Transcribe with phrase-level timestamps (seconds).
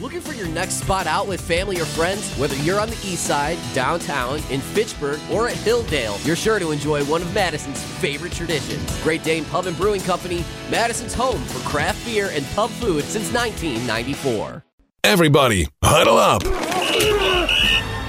[0.00, 2.32] Looking for your next spot out with family or friends?
[2.36, 6.70] Whether you're on the east side, downtown, in Fitchburg, or at Hilldale, you're sure to
[6.70, 9.02] enjoy one of Madison's favorite traditions.
[9.02, 13.32] Great Dane Pub and Brewing Company, Madison's home for craft beer and pub food since
[13.32, 14.62] 1994.
[15.02, 16.44] Everybody, huddle up.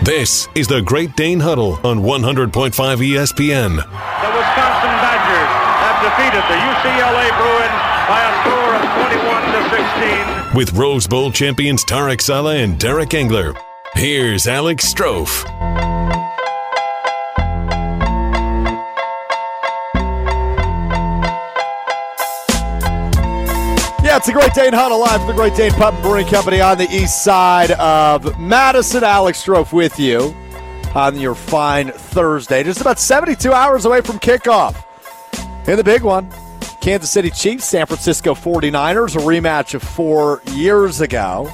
[0.06, 3.78] This is the Great Dane Huddle on 100.5 ESPN.
[3.78, 5.52] The Wisconsin Badgers
[5.82, 8.59] have defeated the UCLA Bruins by a score of 21 to 16.
[10.56, 13.54] With Rose Bowl champions Tarek Saleh and Derek Engler.
[13.94, 15.46] Here's Alex Strouf.
[24.04, 26.62] Yeah, it's a Great Dane Huddle live from the Great Dane Pub and Brewing Company
[26.62, 29.04] on the east side of Madison.
[29.04, 30.36] Alex Strouf with you
[30.96, 32.64] on your fine Thursday.
[32.64, 34.84] Just about 72 hours away from kickoff.
[35.68, 36.28] In the big one,
[36.82, 41.50] Kansas City Chiefs, San Francisco 49ers, a rematch of four years ago.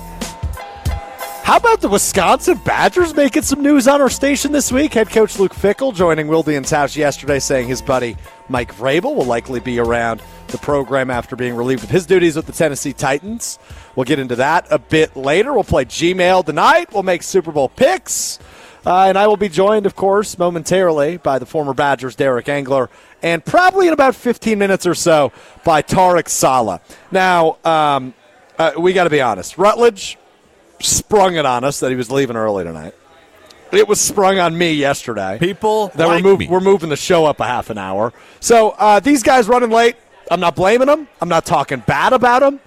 [1.45, 4.95] How about the Wisconsin Badgers making some news on our station this week?
[4.95, 8.17] Head coach Luke Fickell joining Wilde and Tausch yesterday saying his buddy
[8.49, 12.47] Mike Vrabel will likely be around the program after being relieved of his duties with
[12.47, 13.59] the Tennessee Titans.
[13.95, 15.53] We'll get into that a bit later.
[15.53, 16.91] We'll play Gmail tonight.
[16.93, 18.39] We'll make Super Bowl picks.
[18.85, 22.89] Uh, and I will be joined, of course, momentarily by the former Badgers, Derek Engler,
[23.23, 25.31] and probably in about 15 minutes or so
[25.63, 26.79] by Tarek Saleh.
[27.11, 28.13] Now, um,
[28.59, 29.57] uh, we got to be honest.
[29.57, 30.17] Rutledge
[30.79, 32.93] sprung it on us that he was leaving early tonight.
[33.71, 35.37] It was sprung on me yesterday.
[35.39, 36.47] People that like we're, mov- me.
[36.47, 38.13] we're moving the show up a half an hour.
[38.39, 39.95] So uh, these guys running late.
[40.29, 41.07] I'm not blaming them.
[41.21, 42.59] I'm not talking bad about them.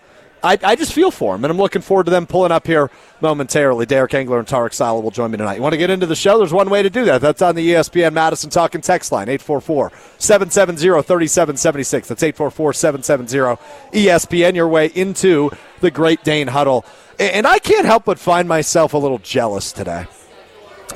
[0.43, 2.91] I, I just feel for them, and I'm looking forward to them pulling up here
[3.21, 3.87] momentarily.
[3.87, 5.57] Derek Engler and Tarek Saleh will join me tonight.
[5.57, 6.39] You want to get into the show?
[6.39, 7.21] There's one way to do that.
[7.21, 12.07] That's on the ESPN Madison Talking text line, 844-770-3776.
[12.07, 13.59] That's 844-770
[13.93, 14.55] ESPN.
[14.55, 15.51] Your way into
[15.81, 16.85] the Great Dane Huddle.
[17.19, 20.07] And I can't help but find myself a little jealous today.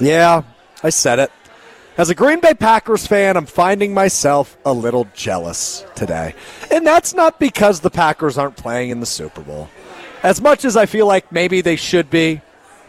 [0.01, 0.43] Yeah,
[0.83, 1.33] I said it.
[1.99, 6.35] As a Green Bay Packers fan, I'm finding myself a little jealous today.
[6.71, 9.69] And that's not because the Packers aren't playing in the Super Bowl.
[10.23, 12.41] As much as I feel like maybe they should be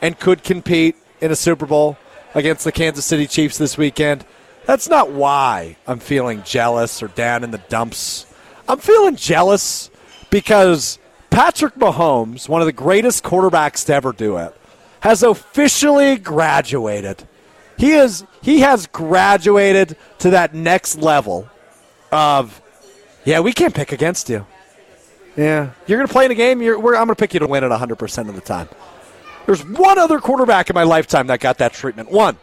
[0.01, 1.97] and could compete in a Super Bowl
[2.33, 4.23] against the Kansas City Chiefs this weekend,
[4.65, 8.25] that's not why I'm feeling jealous or down in the dumps.
[8.69, 9.89] I'm feeling jealous
[10.29, 10.97] because
[11.29, 14.55] Patrick Mahomes, one of the greatest quarterbacks to ever do it,
[15.01, 17.27] has officially graduated.
[17.77, 21.49] He is he has graduated to that next level
[22.11, 22.61] of
[23.25, 24.45] yeah, we can't pick against you.
[25.35, 26.61] Yeah, you're going to play in a game.
[26.61, 28.69] You're, we're, I'm going to pick you to win it 100 percent of the time.
[29.45, 32.11] There's one other quarterback in my lifetime that got that treatment.
[32.11, 32.37] One,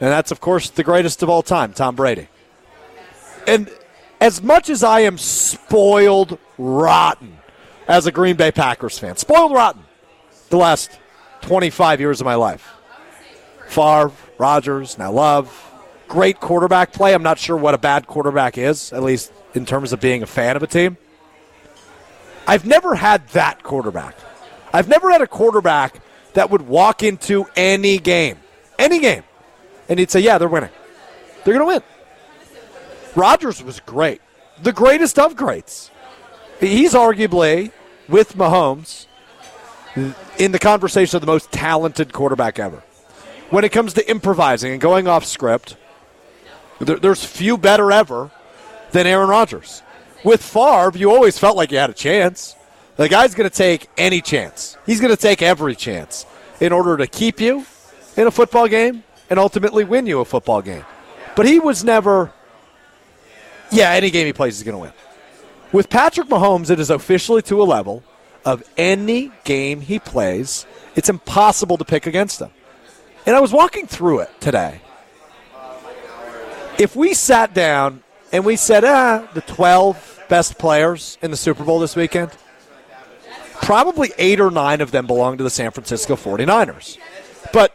[0.00, 2.28] and that's of course the greatest of all time, Tom Brady.
[3.46, 3.70] And
[4.20, 7.38] as much as I am spoiled rotten
[7.88, 9.82] as a Green Bay Packers fan, spoiled rotten
[10.48, 10.98] the last
[11.42, 12.74] 25 years of my life.
[13.68, 15.72] Favre, Rodgers, now Love,
[16.08, 17.14] great quarterback play.
[17.14, 20.26] I'm not sure what a bad quarterback is, at least in terms of being a
[20.26, 20.96] fan of a team.
[22.46, 24.16] I've never had that quarterback.
[24.72, 26.00] I've never had a quarterback
[26.34, 28.38] that would walk into any game,
[28.78, 29.22] any game,
[29.88, 30.70] and he'd say, "Yeah, they're winning.
[31.44, 31.82] They're going to win."
[33.14, 34.20] Rodgers was great,
[34.60, 35.90] the greatest of greats.
[36.58, 37.70] He's arguably
[38.08, 39.06] with Mahomes
[40.38, 42.82] in the conversation of the most talented quarterback ever.
[43.54, 45.76] When it comes to improvising and going off script,
[46.80, 48.32] there, there's few better ever
[48.90, 49.80] than Aaron Rodgers.
[50.24, 52.56] With Favre, you always felt like you had a chance.
[52.96, 54.76] The guy's going to take any chance.
[54.86, 56.26] He's going to take every chance
[56.58, 57.64] in order to keep you
[58.16, 60.84] in a football game and ultimately win you a football game.
[61.36, 62.32] But he was never,
[63.70, 64.92] yeah, any game he plays, he's going to win.
[65.70, 68.02] With Patrick Mahomes, it is officially to a level
[68.44, 70.66] of any game he plays,
[70.96, 72.50] it's impossible to pick against him.
[73.26, 74.80] And I was walking through it today.
[76.78, 78.02] If we sat down
[78.32, 82.32] and we said, ah, the 12 best players in the Super Bowl this weekend,
[83.62, 86.98] probably eight or nine of them belong to the San Francisco 49ers.
[87.52, 87.74] But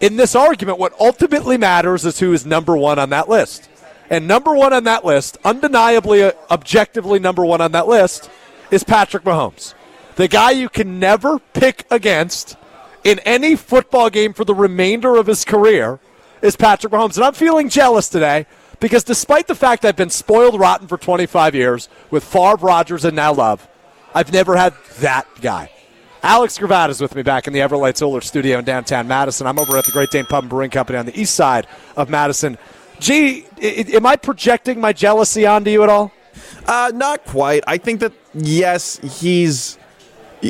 [0.00, 3.68] in this argument, what ultimately matters is who is number one on that list.
[4.10, 8.30] And number one on that list, undeniably, uh, objectively number one on that list,
[8.70, 9.74] is Patrick Mahomes.
[10.16, 12.56] The guy you can never pick against
[13.04, 16.00] in any football game for the remainder of his career
[16.42, 17.16] is Patrick Mahomes.
[17.16, 18.46] And I'm feeling jealous today
[18.80, 23.14] because despite the fact I've been spoiled rotten for 25 years with Favre, Rodgers, and
[23.14, 23.68] now Love,
[24.14, 25.70] I've never had that guy.
[26.22, 29.46] Alex Gravatt is with me back in the Everlight Solar Studio in downtown Madison.
[29.46, 31.66] I'm over at the Great Dane Pub and Brewing Company on the east side
[31.96, 32.56] of Madison.
[32.98, 36.12] Gee, am I projecting my jealousy onto you at all?
[36.66, 37.62] Uh, not quite.
[37.66, 39.78] I think that yes, he's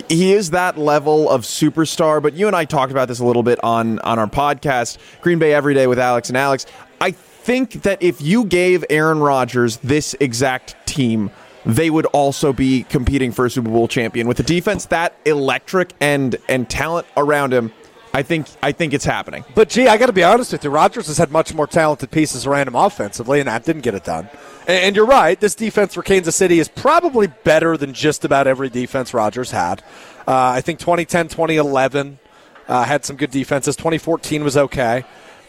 [0.09, 2.23] he is that level of superstar.
[2.23, 5.39] But you and I talked about this a little bit on on our podcast, Green
[5.39, 6.67] Bay Every Day with Alex and Alex.
[7.01, 11.31] I think that if you gave Aaron Rodgers this exact team,
[11.67, 15.93] they would also be competing for a Super Bowl champion with a defense that electric
[16.01, 17.73] and and talent around him.
[18.15, 19.45] I think I think it's happening.
[19.57, 20.71] But gee, I got to be honest with you.
[20.71, 24.05] Rodgers has had much more talented pieces around him offensively, and that didn't get it
[24.05, 24.31] done.
[24.69, 25.39] And you're right.
[25.39, 29.83] This defense for Kansas City is probably better than just about every defense Rodgers had.
[30.29, 32.21] Uh, I think 2010, 2011
[32.69, 33.75] uh, had some good defenses.
[33.75, 35.05] 2014 was okay,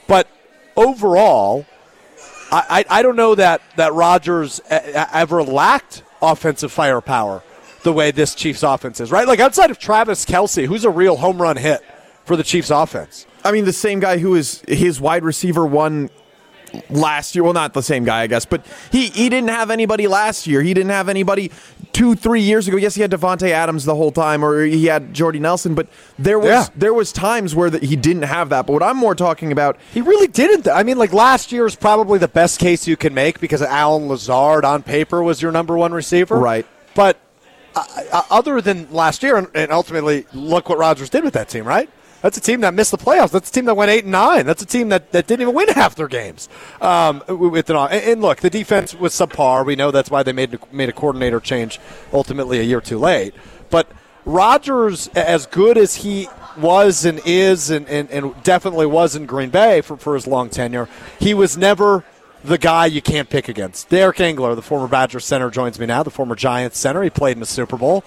[0.08, 0.28] but
[0.76, 1.68] overall,
[2.52, 7.44] I, I, I don't know that that Rodgers ever lacked offensive firepower
[7.84, 9.12] the way this Chiefs offense is.
[9.12, 11.84] Right, like outside of Travis Kelce, who's a real home run hit
[12.26, 13.26] for the Chiefs offense.
[13.44, 16.10] I mean, the same guy who is his wide receiver one
[16.90, 17.44] last year.
[17.44, 20.62] Well, not the same guy, I guess, but he, he didn't have anybody last year.
[20.62, 21.52] He didn't have anybody
[21.94, 22.76] two, three years ago.
[22.76, 25.88] Yes, he had Davante Adams the whole time, or he had Jordy Nelson, but
[26.20, 26.66] there was Yeah.
[26.76, 28.66] there was times where the, he didn't have that.
[28.66, 30.68] But what I'm more talking about, He really didn't.
[30.68, 34.08] I mean, like last year is probably the best case you can make because Allen
[34.10, 36.38] Lazard on paper was your number one receiver.
[36.38, 36.66] Right.
[36.96, 37.18] But
[37.76, 41.48] uh, uh, other than last year, and, and ultimately, look what Rodgers did with that
[41.48, 41.90] team, right?
[42.26, 43.30] That's a team that missed the playoffs.
[43.30, 44.48] That's a team that went eight and nine.
[44.48, 46.50] That's a team that, that didn't even win half their games.
[46.82, 47.70] Um, with.
[47.70, 49.64] And, and look, the defense was subpar.
[49.64, 51.80] We know that's why they made made a coordinator change
[52.12, 53.36] ultimately a year too late.
[53.70, 53.92] But
[54.26, 56.28] Rodgers, as good as he
[56.58, 60.50] was and is, and, and, and definitely was in Green Bay for, for his long
[60.50, 60.90] tenure,
[61.20, 62.04] he was never
[62.44, 63.90] the guy you can't pick against.
[63.90, 67.04] Derek Engler, the former Badger center, joins me now, the former Giants center.
[67.04, 68.04] He played in the Super Bowl.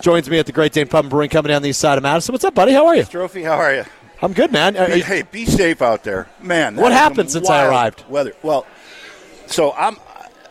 [0.00, 2.02] Joins me at the Great Dane Pub and Brewing Company on the east side of
[2.02, 2.32] Madison.
[2.32, 2.72] What's up, buddy?
[2.72, 3.04] How are you?
[3.04, 3.84] Trophy, how are you?
[4.22, 4.74] I'm good, man.
[4.74, 6.76] You- Hey, be safe out there, man.
[6.76, 8.04] What happened since I arrived?
[8.08, 8.32] Weather.
[8.42, 8.66] Well,
[9.46, 9.96] so I'm.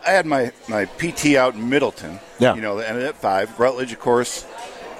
[0.06, 2.20] I had my my PT out in Middleton.
[2.38, 2.54] Yeah.
[2.54, 3.58] You know, ended at five.
[3.60, 4.46] Rutledge, of course.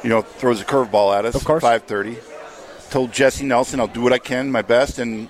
[0.02, 1.34] You know, throws a curveball at us.
[1.34, 1.62] Of course.
[1.62, 2.18] Five thirty.
[2.90, 5.28] Told Jesse Nelson I'll do what I can, my best, and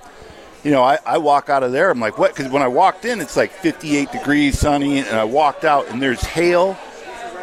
[0.64, 1.90] you know, I, I walk out of there.
[1.90, 2.34] I'm like, what?
[2.34, 6.00] Because when I walked in, it's like 58 degrees, sunny, and I walked out, and
[6.02, 6.76] there's hail,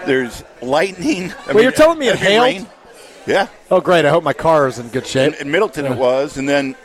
[0.07, 1.33] there's lightning.
[1.47, 2.45] I Well, you're telling me it hailed?
[2.45, 2.67] rain.
[3.25, 3.47] Yeah.
[3.69, 4.05] oh, great.
[4.05, 5.33] I hope my car is in good shape.
[5.35, 6.75] In, in Middleton, it was, and then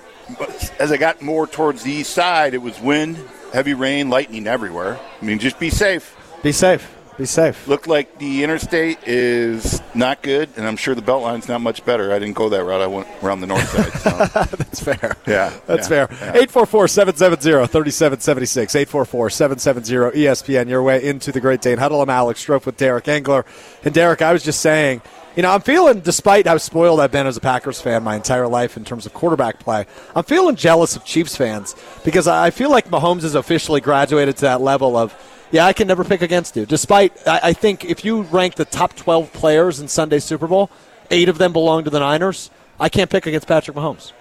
[0.78, 3.16] as I got more towards the east side, it was wind,
[3.52, 4.98] heavy rain, lightning everywhere.
[5.20, 6.16] I mean, just be safe.
[6.42, 6.90] Be safe.
[7.18, 7.68] Be safe.
[7.68, 12.10] Looked like the interstate is not good, and I'm sure the Beltline's not much better.
[12.10, 12.80] I didn't go that route.
[12.80, 13.92] I went around the north side.
[13.92, 14.10] So.
[14.56, 15.16] That's fair.
[15.26, 16.16] Yeah, That's yeah, fair.
[16.20, 16.40] yeah.
[16.42, 18.74] 844 770 3776.
[18.74, 20.68] 844 770 ESPN.
[20.70, 22.00] Your way into the Great Dane Huddle.
[22.00, 23.44] I'm Alex Strouf with Derek Engler.
[23.84, 25.02] And Derek, I was just saying,
[25.36, 28.48] you know, I'm feeling, despite how spoiled I've been as a Packers fan my entire
[28.48, 29.86] life in terms of quarterback play,
[30.16, 31.74] I'm feeling jealous of Chiefs fans
[32.04, 35.14] because I feel like Mahomes has officially graduated to that level of,
[35.52, 36.66] yeah, I can never pick against you.
[36.66, 40.70] Despite, I, I think if you rank the top 12 players in Sunday's Super Bowl,
[41.10, 42.50] eight of them belong to the Niners.
[42.80, 44.12] I can't pick against Patrick Mahomes.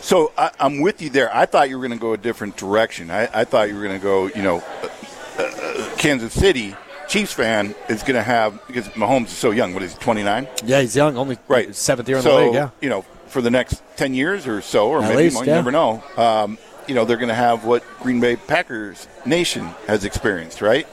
[0.00, 1.34] So I, I'm with you there.
[1.34, 3.10] I thought you were going to go a different direction.
[3.10, 6.74] I, I thought you were going to go, you know, uh, uh, Kansas City
[7.08, 9.74] Chiefs fan is going to have because Mahomes is so young.
[9.74, 10.48] What is he, 29?
[10.64, 12.54] Yeah, he's young, only Right, seventh year in so, the league.
[12.54, 15.44] Yeah, you know, for the next 10 years or so, or At maybe least, more,
[15.44, 15.52] yeah.
[15.52, 16.02] you never know.
[16.16, 20.86] Um, you know, they're going to have what Green Bay Packers Nation has experienced, right?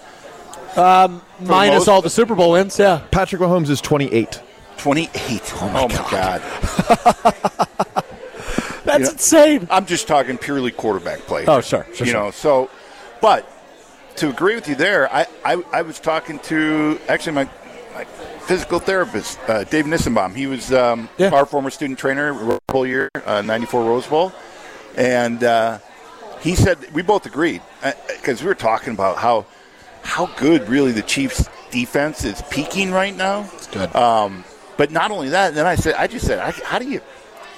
[0.76, 2.80] Um, minus most- all the Super Bowl wins.
[2.80, 4.42] Yeah, Patrick Mahomes is 28.
[4.78, 5.54] 28.
[5.62, 6.42] Oh my, God.
[8.84, 9.12] that's Yeah.
[9.12, 9.68] insane.
[9.70, 11.46] I'm just talking purely quarterback play.
[11.48, 12.24] Oh, sure, sure, you sure.
[12.26, 12.70] know, so,
[13.22, 13.48] but
[14.18, 17.48] to agree with you there, I, I, I was talking to actually my,
[17.94, 20.36] my physical therapist, uh, Dave Nissenbaum.
[20.36, 21.30] He was um, Yeah.
[21.30, 24.34] our former student trainer, whole year, uh, 94 Rose Bowl.
[24.96, 25.80] And uh,
[26.42, 27.62] he said, we both agreed,
[28.08, 29.46] because we were talking about how,
[30.04, 33.50] how good really the Chiefs defense is peaking right now.
[33.54, 33.96] It's good.
[33.96, 34.44] Um,
[34.78, 37.02] but not only that, then I said, I just said, I, how do you,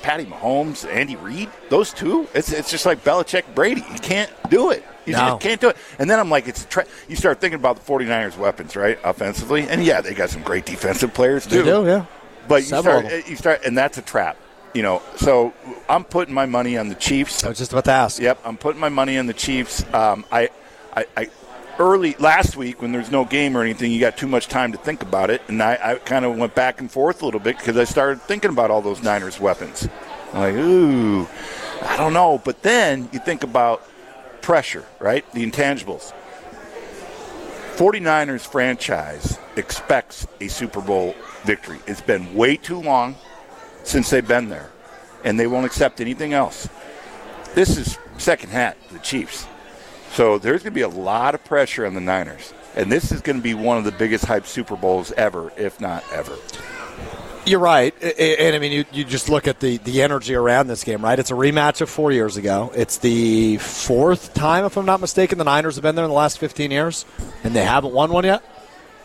[0.02, 2.28] Patty Mahomes, Andy Reid, those two?
[2.34, 3.82] It's it's just like Belichick, Brady.
[3.92, 4.84] You can't do it.
[5.06, 5.20] You No.
[5.20, 5.78] just can't do it.
[6.00, 9.00] And then I'm like, it's a tra- you start thinking about the 49ers' weapons, right,
[9.04, 11.64] offensively, and yeah, they got some great defensive players They too.
[11.64, 12.06] do, yeah.
[12.48, 14.38] But you Several start, you start, and that's a trap.
[14.76, 15.54] You know, so
[15.88, 17.46] I'm putting my money on the Chiefs.
[17.46, 18.22] I was just about to ask.
[18.22, 19.86] Yep, I'm putting my money on the Chiefs.
[19.94, 20.50] Um, I,
[20.94, 21.30] I, I,
[21.80, 24.78] early last week when there's no game or anything, you got too much time to
[24.78, 27.58] think about it, and I, I kind of went back and forth a little bit
[27.58, 29.88] because I started thinking about all those Niners weapons.
[30.34, 31.26] I'm like, ooh,
[31.82, 32.42] I don't know.
[32.44, 33.82] But then you think about
[34.42, 35.24] pressure, right?
[35.32, 36.12] The intangibles.
[37.78, 41.80] 49ers franchise expects a Super Bowl victory.
[41.88, 43.16] It's been way too long
[43.86, 44.70] since they've been there,
[45.24, 46.68] and they won't accept anything else.
[47.54, 49.48] This is second hat to the Chiefs.
[50.12, 52.54] So there's going to be a lot of pressure on the Niners.
[52.76, 55.80] And this is going to be one of the biggest hype Super Bowls ever, if
[55.80, 56.36] not ever.
[57.46, 60.84] You're right, and I mean, you, you just look at the, the energy around this
[60.84, 61.20] game, right?
[61.20, 62.72] It's a rematch of four years ago.
[62.76, 66.16] It's the fourth time, if I'm not mistaken, the Niners have been there in the
[66.16, 67.06] last 15 years,
[67.44, 68.44] and they haven't won one yet.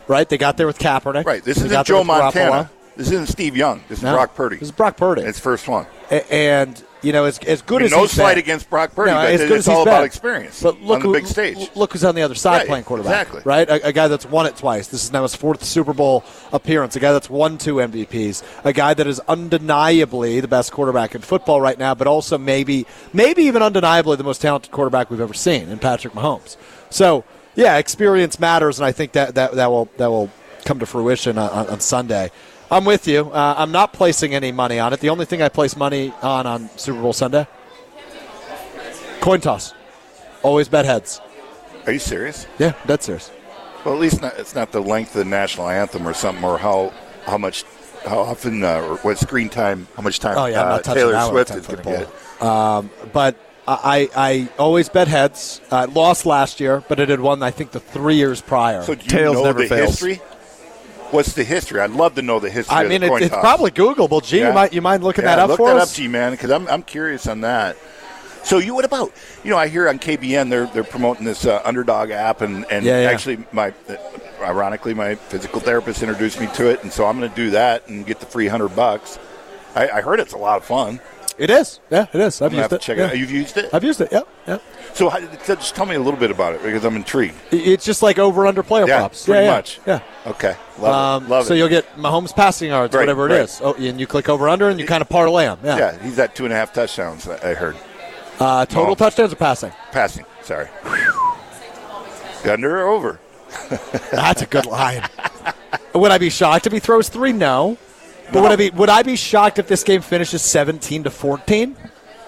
[0.08, 0.26] Right?
[0.26, 1.26] They got there with Kaepernick.
[1.26, 1.44] Right.
[1.44, 2.70] This there Joe with Garoppolo.
[3.00, 3.82] This isn't Steve Young.
[3.88, 4.12] This is No.
[4.12, 4.56] Brock Purdy.
[4.56, 5.22] This is Brock Purdy.
[5.22, 5.86] It's first one.
[6.10, 8.94] A- and you know, as, as good I mean, as no slight been- against Brock
[8.94, 11.12] Purdy, No, but as it's as all he's about experience But look on the who,
[11.14, 11.70] big stage.
[11.74, 13.28] Look who's on the other side Right, playing quarterback.
[13.28, 13.40] exactly.
[13.46, 14.88] Right, a, a guy that's won it twice.
[14.88, 16.94] This is now his fourth Super Bowl appearance.
[16.96, 18.42] A guy that's won two MVPs.
[18.64, 22.86] A guy that is undeniably the best quarterback in football right now, but also maybe,
[23.14, 26.58] maybe even undeniably the most talented quarterback we've ever seen in Patrick Mahomes.
[26.90, 30.28] So yeah, experience matters, and I think that that, that will that will
[30.66, 32.30] come to fruition on, on, on Sunday.
[32.70, 33.30] I'm with you.
[33.30, 35.00] Uh, I'm not placing any money on it.
[35.00, 37.46] The only thing I place money on on Super Bowl Sunday,
[39.20, 39.74] coin toss.
[40.42, 41.20] Always bet heads.
[41.86, 42.46] Are you serious?
[42.58, 43.30] Yeah, dead serious.
[43.84, 46.58] Well, at least not, it's not the length of the national anthem or something, or
[46.58, 46.92] how
[47.26, 47.64] how much,
[48.04, 51.50] how often, uh, or what screen time, how much time Oh yeah, uh, Taylor Swift
[51.50, 52.42] is going to get.
[52.42, 53.36] Um, but
[53.66, 55.60] I, I always bet heads.
[55.70, 58.82] Uh, lost last year, but it had won I think the three years prior.
[58.82, 59.90] So do you Tails know never the fails.
[60.00, 60.20] history?
[61.10, 61.80] What's the history?
[61.80, 62.76] I'd love to know the history.
[62.76, 63.40] I of mean, the it, coin it's toss.
[63.40, 64.22] probably Googleable.
[64.24, 64.48] Gee, Yeah.
[64.48, 65.90] you mind you mind looking Yeah, that up look for that us?
[65.92, 67.76] up, G man, because I'm I'm curious on that.
[68.42, 69.12] So you, what about
[69.44, 69.58] you know?
[69.58, 73.10] I hear on KBN they're they're promoting this uh, underdog app, and and Yeah, yeah.
[73.10, 73.74] actually my
[74.40, 77.88] ironically my physical therapist introduced me to it, and so I'm going to do that
[77.88, 79.18] and get the free hundred bucks.
[79.74, 81.00] I, I heard it's a lot of fun.
[81.40, 81.80] It is.
[81.90, 82.42] Yeah, it is.
[82.42, 82.80] I've used it.
[82.82, 83.04] check yeah.
[83.06, 83.18] it out.
[83.18, 84.10] You've used it, I've used it.
[84.12, 84.58] Yeah, yeah.
[84.92, 87.34] so how, just tell me a little bit about it because I'm intrigued.
[87.50, 89.24] It's just like over under player Yeah, props.
[89.24, 89.80] pretty yeah, much.
[89.86, 90.00] Yeah.
[90.26, 91.30] Okay, love Um, it.
[91.30, 91.56] Love so it.
[91.56, 93.40] you'll get Mahomes passing yards, Right, whatever it right.
[93.40, 93.58] is.
[93.64, 95.58] Oh, and you click over under, and you kind of parlay them.
[95.64, 95.78] Yeah.
[95.78, 97.26] yeah, he's at two and a half touchdowns.
[97.26, 97.76] I I heard
[98.38, 98.98] Uh, total Mahomes.
[98.98, 99.72] touchdowns or passing?
[99.92, 100.26] passing.
[100.42, 100.68] Sorry,
[102.44, 103.18] under or over.
[104.12, 105.02] That's a good line.
[105.94, 107.32] would I be shocked if he throws three?
[107.32, 107.78] No.
[108.32, 111.76] But would I be would I be shocked if this game finishes seventeen to fourteen?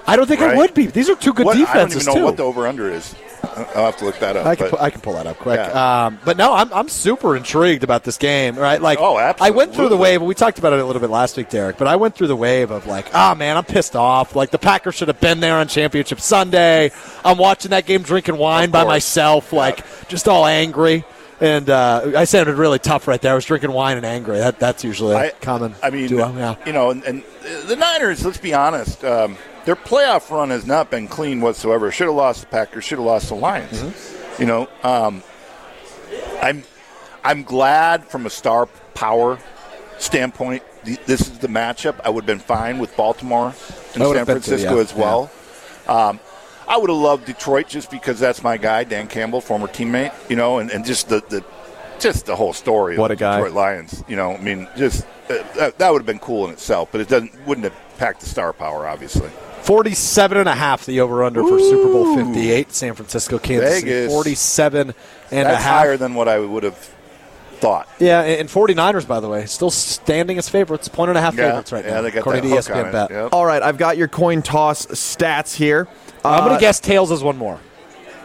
[0.07, 0.57] I don't think I Right.
[0.57, 0.87] would be.
[0.87, 2.25] These are two good What, I don't defenses even know too.
[2.25, 3.15] what the over under is.
[3.75, 4.47] I'll have to look that up.
[4.47, 5.59] I can, pu- I can pull that up quick.
[5.59, 6.07] Yeah.
[6.07, 8.57] Um, but no, I'm, I'm super intrigued about this game.
[8.57, 8.81] Right?
[8.83, 10.23] Like, Oh, I went through the wave.
[10.23, 11.77] We talked about it a little bit last week, Derek.
[11.77, 14.35] But I went through the wave of like, oh man, I'm pissed off.
[14.35, 16.91] Like the Packers should have been there on Championship Sunday.
[17.25, 21.05] I'm watching that game, drinking wine by myself, like just all angry.
[21.43, 23.33] And uh, I sounded really tough right there.
[23.33, 24.39] I was drinking wine and angry.
[24.39, 25.75] That that's usually I, common.
[25.83, 26.33] I mean, duo.
[26.37, 26.55] Yeah.
[26.65, 27.25] you know, and, and
[27.67, 28.25] the Niners.
[28.25, 29.05] Let's be honest.
[29.05, 31.91] Um, their playoff run has not been clean whatsoever.
[31.91, 32.85] Should have lost the Packers.
[32.85, 33.83] Should have lost the Lions.
[33.83, 34.43] Mm-hmm.
[34.43, 35.25] You know, um,
[36.41, 36.63] I'm
[37.25, 39.37] I'm glad from a star power
[39.99, 40.63] standpoint.
[40.85, 42.01] th- This is the matchup.
[42.05, 44.81] I would have been fine with Baltimore and San been too, Francisco yeah.
[44.81, 45.29] as well.
[45.89, 46.21] Um,
[46.73, 50.11] I would have loved Detroit just because that's my guy, Dan Campbell, former teammate.
[50.31, 51.45] You know, and, and just the, the
[51.99, 52.97] just the whole story.
[52.97, 53.37] What of a guy.
[53.37, 54.03] Detroit Lions.
[54.09, 57.03] You know, I mean, just uh, that, that would have been cool in itself, but
[57.03, 59.29] it doesn't wouldn't have packed the star power, obviously.
[59.65, 64.09] 47 and a half the over under for Super Bowl 58 San Francisco Kansas City
[64.09, 64.95] 47 and a
[65.31, 66.77] That's half higher than what I would have
[67.63, 67.89] thought.
[68.01, 71.49] Yeah, and 49ers, by the way, still standing as favorites, point and a half Yeah,
[71.51, 72.03] favorites right yeah, now.
[72.03, 72.93] they got according that to on ESPN it.
[72.93, 73.11] bet.
[73.11, 73.29] Yep.
[73.33, 75.87] All right, I've got your coin toss stats here.
[76.25, 77.59] I'm going Uh, to guess tails is one more.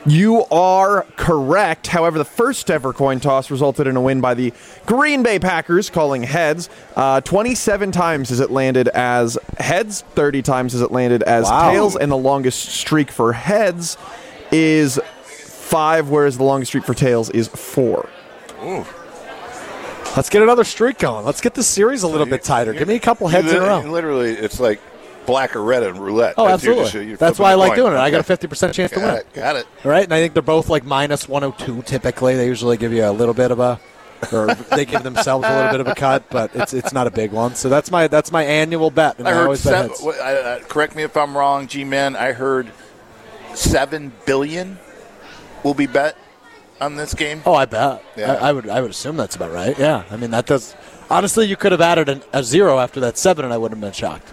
[0.06, 1.88] You are correct.
[1.88, 4.54] However, the first ever coin toss resulted in a win by the
[4.86, 6.70] Green Bay Packers, calling heads.
[6.96, 11.72] Uh, 27 times has it landed as heads, 30 times has it landed as Wow.
[11.72, 13.98] tails, and the longest streak for heads
[14.50, 18.08] is five, whereas the longest streak for tails is four.
[18.64, 18.86] Ooh.
[20.16, 21.26] Let's get another streak going.
[21.26, 22.72] Let's get the series a little bit tighter.
[22.74, 23.80] Give me a couple heads in a row.
[23.82, 24.80] Literally, it's like
[25.28, 26.34] black or red in roulette.
[26.38, 26.84] Oh, That's- absolutely.
[26.86, 27.78] just- you're That's why I like coin.
[27.78, 27.98] doing it.
[28.00, 29.10] I got a 50% chance to win.
[29.16, 29.32] it.
[29.34, 29.68] Got it.
[29.86, 32.36] All right, and I think they're both like minus 102 typically.
[32.36, 33.80] They usually give you a little bit of a,
[34.32, 37.12] or they give themselves a little bit of a cut, but it's it's not a
[37.12, 37.54] big one.
[37.54, 39.18] So that's my that's my annual bet.
[39.24, 39.92] I I, heard always seven.
[40.24, 42.16] I- I- correct me if I'm wrong, G-man.
[42.16, 42.72] I heard
[43.54, 44.80] seven billion
[45.64, 46.16] will be bet
[46.80, 47.42] on this game.
[47.46, 48.04] Oh, I bet.
[48.16, 48.34] Yeah.
[48.34, 48.70] I, I would.
[48.70, 49.78] I would assume that's about right.
[49.78, 50.04] Yeah.
[50.10, 50.76] I mean, that does.
[51.10, 53.88] Honestly, you could have added an, a zero after that seven, and I wouldn't have
[53.92, 54.28] been shocked.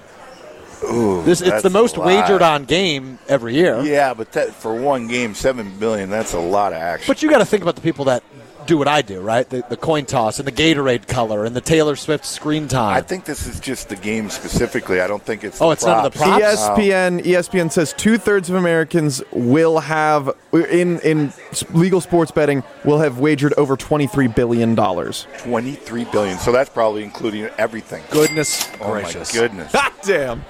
[0.82, 3.80] Ooh, This it's the most wagered on game every year.
[3.82, 7.06] Yeah, but that, for one game, seven billion—that's a lot of action.
[7.06, 8.22] But you got to think about the people that
[8.66, 9.48] do what I do, right?
[9.48, 12.96] The, the coin toss and the Gatorade color and the Taylor Swift screen time.
[12.96, 15.00] I think this is just the game specifically.
[15.00, 15.60] I don't think it's.
[15.60, 16.40] Oh, the it's none of the props.
[16.40, 16.80] props?
[16.80, 21.32] ESPN ESPN says two thirds of Americans will have in in
[21.72, 25.26] legal sports betting will have wagered over twenty three billion dollars.
[25.38, 26.38] Twenty-three billion.
[26.38, 28.02] So that's probably including everything.
[28.10, 29.34] Goodness Oh gracious.
[29.34, 29.72] my goodness.
[29.72, 30.44] God damn!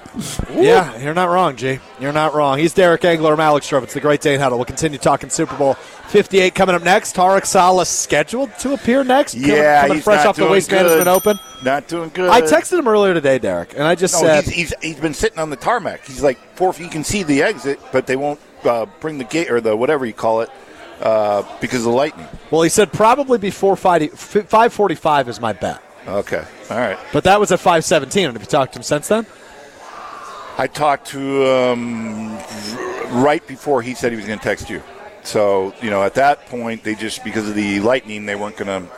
[0.53, 1.79] Yeah, you're not wrong, G.
[1.99, 2.57] You're not wrong.
[2.57, 3.33] He's Derek Engler.
[3.33, 3.83] I'm Alex Strouf.
[3.83, 4.57] It's the Great Dane Huddle.
[4.57, 7.15] We'll continue talking Super Bowl 58 coming up next.
[7.15, 9.33] Tarek Saleh scheduled to appear next.
[9.33, 10.83] Coming- Yeah, coming, he's fresh not off the Waste good.
[10.83, 11.39] Management Open.
[11.63, 12.29] Not doing good.
[12.29, 15.13] I texted him earlier today, Derek, and I just No, said, he's, he's, he's been
[15.13, 16.05] sitting on the tarmac.
[16.05, 16.73] He's like four.
[16.77, 20.05] You can see the exit, but they won't uh, bring the gate or the whatever
[20.05, 20.49] you call it
[21.01, 22.27] uh, because of the lightning.
[22.51, 25.81] well, he said probably before 5 545 is my bet.
[26.07, 26.43] Okay.
[26.69, 26.97] All right.
[27.11, 28.25] But that was at 517.
[28.25, 29.25] And have you talked to him since then?
[30.57, 32.37] I talked to um,
[33.23, 34.81] right before he said he was going to text you.
[35.25, 38.67] So you know, at that point, they just because of the lightning, they weren't going
[38.87, 38.89] to,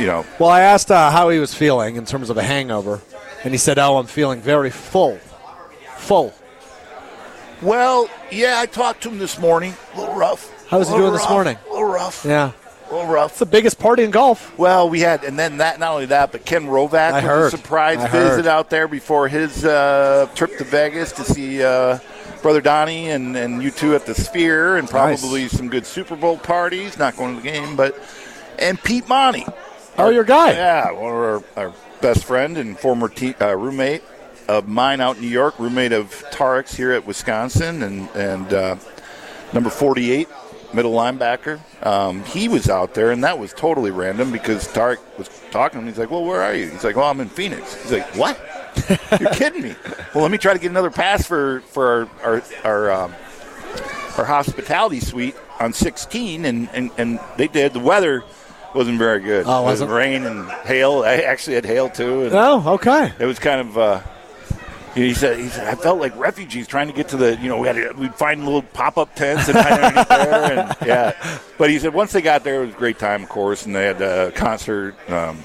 [0.00, 0.24] you know.
[0.38, 3.00] Well, I asked uh, how he was feeling in terms of a hangover,
[3.42, 5.18] and he said, "Oh, I'm feeling very full,
[5.96, 6.32] full."
[7.62, 9.74] Well, yeah, I talked to him this morning.
[9.94, 10.66] A little rough.
[10.68, 11.58] How was he doing this morning?
[11.68, 12.24] A little rough.
[12.24, 12.52] Yeah,
[12.90, 13.32] A little rough.
[13.32, 14.56] it's the biggest party in golf.
[14.58, 15.78] Well, we had, and then that.
[15.78, 17.52] Not only that, but Ken Rovac I heard.
[17.52, 18.46] a surprise I visit heard.
[18.46, 21.98] out there before his uh, trip to Vegas to see uh,
[22.42, 25.20] brother Donnie and and you two at the Sphere, and Nice.
[25.20, 26.98] probably some good Super Bowl parties.
[26.98, 27.98] Not going to the game, but
[28.58, 29.46] and Pete Monty.
[29.98, 30.52] Oh, your guy.
[30.52, 34.02] Yeah, one of our, our best friend and former te- uh, roommate
[34.48, 38.76] of mine out in New York, roommate of Tarek's here at Wisconsin, and and uh,
[39.52, 40.28] number forty-eight,
[40.72, 41.60] middle linebacker.
[41.84, 45.82] Um, he was out there, and that was totally random because Tarek was talking to
[45.82, 45.86] him.
[45.88, 48.38] He's like, "Well, where are you?" He's like, "Well, I'm in Phoenix." He's like, "What?
[49.20, 49.74] You're kidding me?"
[50.14, 53.14] Well, let me try to get another pass for for our our our, um,
[54.18, 57.72] our hospitality suite on 16, and, and and they did.
[57.72, 58.24] The weather
[58.74, 59.44] wasn't very good.
[59.46, 59.90] Oh, It was wasn't?
[59.90, 61.02] rain and hail.
[61.04, 62.24] I actually had hail too.
[62.24, 63.12] And Oh, okay.
[63.18, 63.78] it was kind of.
[63.78, 64.00] Uh,
[64.94, 67.36] he said, "He said I felt like refugees trying to get to the.
[67.36, 70.76] You know, we had to, we'd find little pop-up tents and hide underneath there, and
[70.86, 71.38] yeah.
[71.58, 73.74] But he said once they got there, it was a great time, of course, and
[73.76, 75.38] they had a concert um,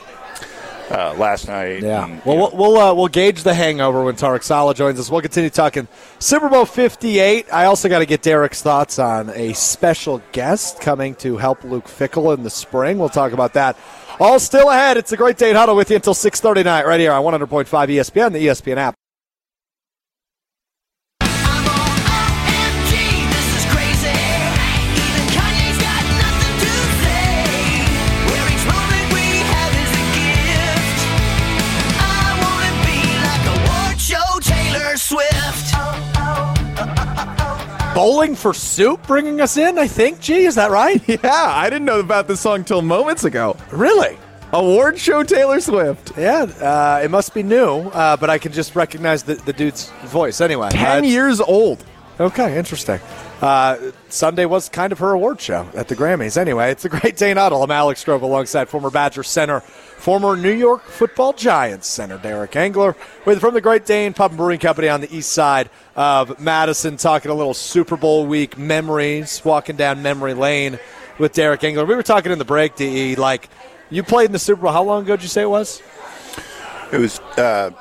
[0.90, 1.82] uh, last night.
[1.82, 2.06] Yeah.
[2.06, 5.10] and, Well, know, we'll we'll, uh, we'll gauge the hangover when Tarek Saleh joins us.
[5.10, 5.88] We'll continue talking
[6.20, 7.48] Super Bowl 58.
[7.52, 11.86] I also got to get Derek's thoughts on a special guest coming to help Luke
[11.86, 12.98] Fickell in the spring.
[12.98, 13.78] We'll talk about that.
[14.20, 14.98] All still ahead.
[14.98, 17.68] It's a great day and huddle with you until 6:30 tonight, right here on 100.5
[17.68, 18.96] ESPN, the ESPN app.
[37.96, 40.20] Bowling for Soup bringing us in, I think.
[40.20, 41.02] Gee, is that right?
[41.08, 43.56] Yeah, I didn't know about this song till moments ago.
[43.72, 44.18] really?
[44.52, 46.12] Award show Taylor Swift.
[46.18, 49.90] Yeah, uh, it must be new, uh, but I can just recognize the, the dude's
[50.06, 50.68] voice anyway.
[50.68, 51.84] Uh, 10 it's- years old.
[52.20, 53.00] Okay, interesting.
[53.42, 56.38] Uh, Sunday was kind of her award show at the Grammys.
[56.38, 57.62] Anyway, it's a great day in Huddle.
[57.64, 62.96] I'm Alex Strouf alongside former Badger center, former New York football Giants center Derek Engler,
[63.26, 66.96] with from the Great Dane Pub and Brewing Company on the east side of Madison,
[66.96, 70.80] talking a little Super Bowl week memories, walking down memory lane
[71.20, 71.86] with Derek Engler.
[71.86, 73.50] We were talking in the break, De, like
[73.90, 74.72] you played in the Super Bowl.
[74.72, 75.82] How long ago did you say it was?
[76.92, 77.72] it was uh,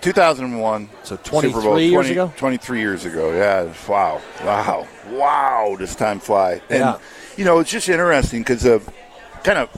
[0.00, 0.88] 2001.
[1.02, 2.32] So Super Bowl, 23 years ago?
[2.36, 3.32] 23 years ago.
[3.32, 3.72] Yeah.
[3.88, 4.20] Wow.
[4.44, 4.86] Wow.
[5.10, 5.76] Wow.
[5.78, 6.60] Does time fly?
[6.70, 6.98] And Yeah.
[7.36, 8.88] you know, it's just interesting because of
[9.44, 9.68] kind of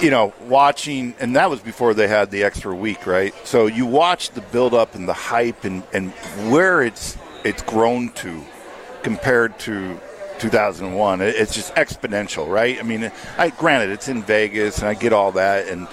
[0.00, 3.34] you know watching, and that was before they had the extra week, right?
[3.44, 6.12] So you watch the build up and the hype and and
[6.50, 8.42] where it's it's grown to
[9.02, 9.98] compared to
[10.38, 11.20] 2001.
[11.20, 12.78] It's just exponential, right?
[12.78, 15.88] I mean, I granted it's in Vegas, and I get all that, and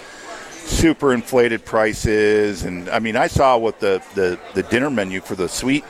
[0.66, 5.36] super inflated prices, and I mean, I saw what the the, the dinner menu for
[5.36, 5.86] the suite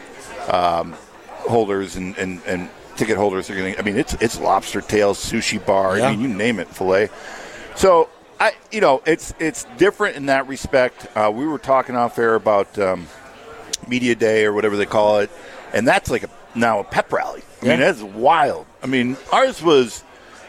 [0.49, 0.93] um,
[1.39, 3.77] holders and, and, and ticket holders are getting.
[3.77, 5.97] I mean, it's it's lobster tails, sushi bar.
[5.97, 6.07] Yeah.
[6.07, 7.09] I mean, you name it, fillet.
[7.75, 8.09] So
[8.39, 11.07] I, you know, it's it's different in that respect.
[11.15, 13.07] Uh, we were talking off air about um,
[13.87, 15.29] media day or whatever they call it,
[15.73, 17.43] and that's like a, now a pep rally.
[17.61, 18.67] I mean, that's wild.
[18.83, 20.03] I mean, ours was,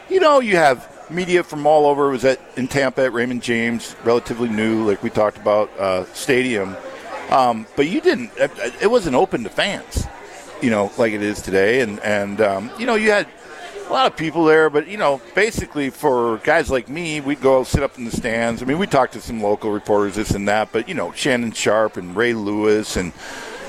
[0.09, 2.09] you know, you have media from all over.
[2.09, 6.75] Was at in Tampa at Raymond James, relatively new, like we talked about, uh, stadium.
[7.29, 8.31] Um, but you didn't.
[8.37, 10.07] It, wasn't open to fans,
[10.61, 11.81] you know, like it is today.
[11.81, 13.27] And and um, you know, you had
[13.87, 17.63] a lot of people there, but you know, basically for guys like me, we'd go
[17.63, 18.61] sit up in the stands.
[18.61, 21.51] I mean, we talked to some local reporters, this and that, but you know, Shannon
[21.51, 23.13] Sharpe and Ray Lewis, and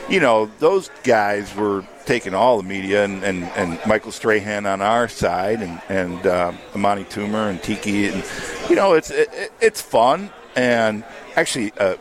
[0.08, 4.80] you know, those guys were taking all the media, and, and, and Michael Strahan on
[4.80, 8.24] our side, and and um, Amani Toomer and Tiki, and
[8.70, 11.04] you know, it's it, it- it's fun, and
[11.36, 11.98] actually a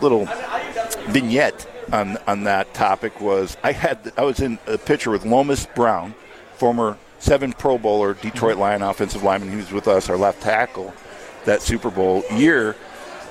[0.00, 0.26] little
[1.08, 5.66] vignette on on that topic was I had I was in a picture with Lomas
[5.74, 6.14] Brown,
[6.54, 9.50] former seven Pro Bowler, Detroit Lion offensive lineman.
[9.50, 10.94] He was with us, our left tackle,
[11.44, 12.76] that Super Bowl year.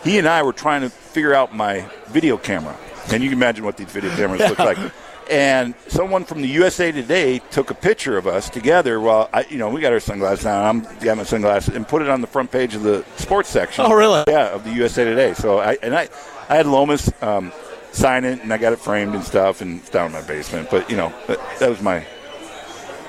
[0.04, 2.76] He and I were trying to figure out my video camera.
[3.12, 4.78] and you can imagine what these video cameras look like.
[5.30, 9.00] And someone from the USA Today took a picture of us together.
[9.00, 10.66] While I, you know, we got our sunglasses on.
[10.66, 13.86] I'm got my sunglasses and put it on the front page of the sports section.
[13.86, 14.24] Oh, really?
[14.28, 15.34] Yeah, of the USA Today.
[15.34, 16.10] So I and I,
[16.50, 17.52] I had Lomas um,
[17.92, 20.70] sign it, and I got it framed and stuff, and it's down in my basement.
[20.72, 22.00] But you know, that, that was my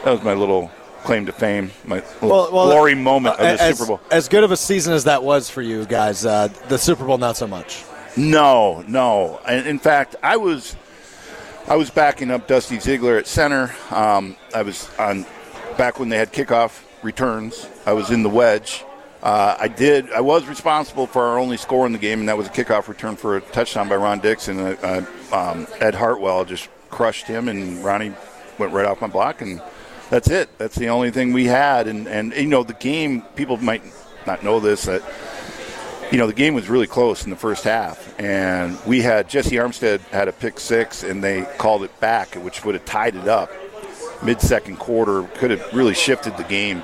[0.04, 0.70] that was my little
[1.04, 4.00] claim to fame, my little glory moment of the as, Super Bowl.
[4.10, 7.18] As good of a season as that was for you guys, uh, the Super Bowl
[7.18, 7.84] not so much.
[8.16, 9.38] No, no.
[9.48, 10.76] In fact, I was
[11.68, 13.74] I was backing up Dusty Ziegler at center.
[13.90, 15.24] Um, I was on
[15.76, 17.68] back when they had kickoff returns.
[17.86, 18.84] I was in the wedge.
[19.22, 20.10] Uh, I did.
[20.12, 22.88] I was responsible for our only score in the game, and that was a kickoff
[22.88, 24.58] return for a touchdown by Ron Dixon.
[24.58, 28.14] Uh, uh, um, Ed Hartwell just crushed him, and Ronnie
[28.58, 29.62] went right off my block, and
[30.08, 30.48] that's it.
[30.58, 31.86] That's the only thing we had.
[31.86, 33.22] And and you know the game.
[33.36, 33.82] People might
[34.26, 35.02] not know this that
[36.10, 39.56] you know, the game was really close in the first half, and we had Jessie
[39.56, 43.28] Armstead had a pick six, and they called it back, which would have tied it
[43.28, 43.50] up
[44.22, 45.22] mid-second quarter.
[45.34, 46.82] Could have really shifted the game,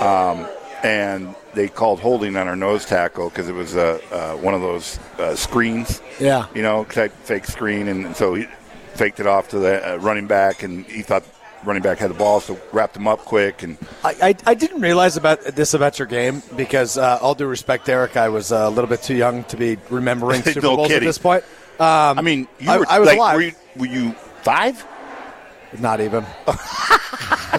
[0.00, 0.46] um,
[0.82, 4.60] and they called holding on our nose tackle because it was uh, uh, one of
[4.60, 6.46] those uh, screens, Yeah.
[6.54, 8.46] you know, type fake screen, and so he
[8.94, 11.24] faked it off to the uh, running back, and he thought
[11.64, 14.80] running back had the ball, so wrapped him up quick, and I, I, I didn't
[14.80, 18.64] realize about this about your game because, uh, all due respect, Derek, I was uh,
[18.66, 21.44] a little bit too young to be remembering Super Bowls at this point.
[21.80, 23.36] Um, I mean, you I- were I was like, alive.
[23.36, 24.84] Were you, were you five?
[25.80, 26.24] not even.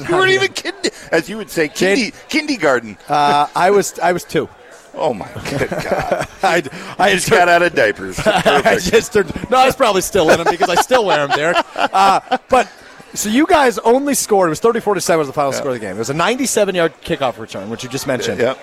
[0.07, 0.91] You weren't even kidding.
[1.12, 2.97] As you would say, kindi, kindergarten.
[3.09, 4.47] Uh, I was I was two.
[4.93, 6.27] oh my good God!
[6.43, 6.63] I,
[6.97, 8.17] I just got out of diapers.
[8.23, 11.35] I just turned, no, I was probably still in them because I still wear them,
[11.35, 11.57] Derek.
[11.75, 12.71] Uh, but
[13.13, 14.48] so you guys only scored.
[14.48, 15.95] It was 34 to 7 was the final score of the game.
[15.95, 18.39] It was a 97 yard kickoff return, which you just mentioned.
[18.39, 18.58] Yep.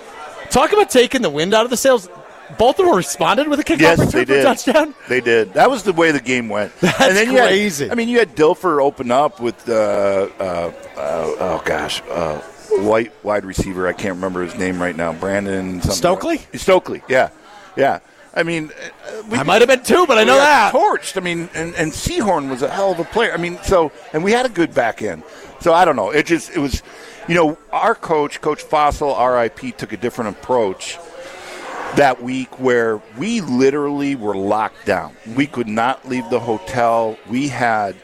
[0.50, 2.08] Talk about taking the wind out of the sails.
[2.58, 4.42] Baltimore responded with a kickoff Yes, return they for did.
[4.44, 4.94] touchdown.
[5.08, 5.52] They did.
[5.54, 6.72] That was the way the game went.
[6.80, 7.90] That's and then you had- crazy.
[7.90, 12.38] I mean, you had Dilfer open up with, uh, uh, uh, oh gosh, uh,
[12.82, 13.88] white wide receiver.
[13.88, 15.12] I can't remember his name right now.
[15.12, 15.90] Brandon something.
[15.96, 16.38] Stokley?
[16.56, 17.02] Stokley.
[17.08, 17.30] Yeah,
[17.76, 17.98] yeah.
[18.36, 20.72] I mean, uh, we- I might have been two, but I know that.
[20.74, 21.16] Torched.
[21.16, 23.32] I mean, and, and Sehorn was a hell of a player.
[23.32, 25.22] I mean, so and we had a good back end.
[25.60, 26.10] So I don't know.
[26.10, 26.82] It just it was,
[27.28, 30.98] you know, our coach, Coach Fassel, RIP, took a different approach
[31.96, 35.16] that week where we literally were locked down.
[35.34, 37.16] We could not leave the hotel.
[37.28, 37.96] We had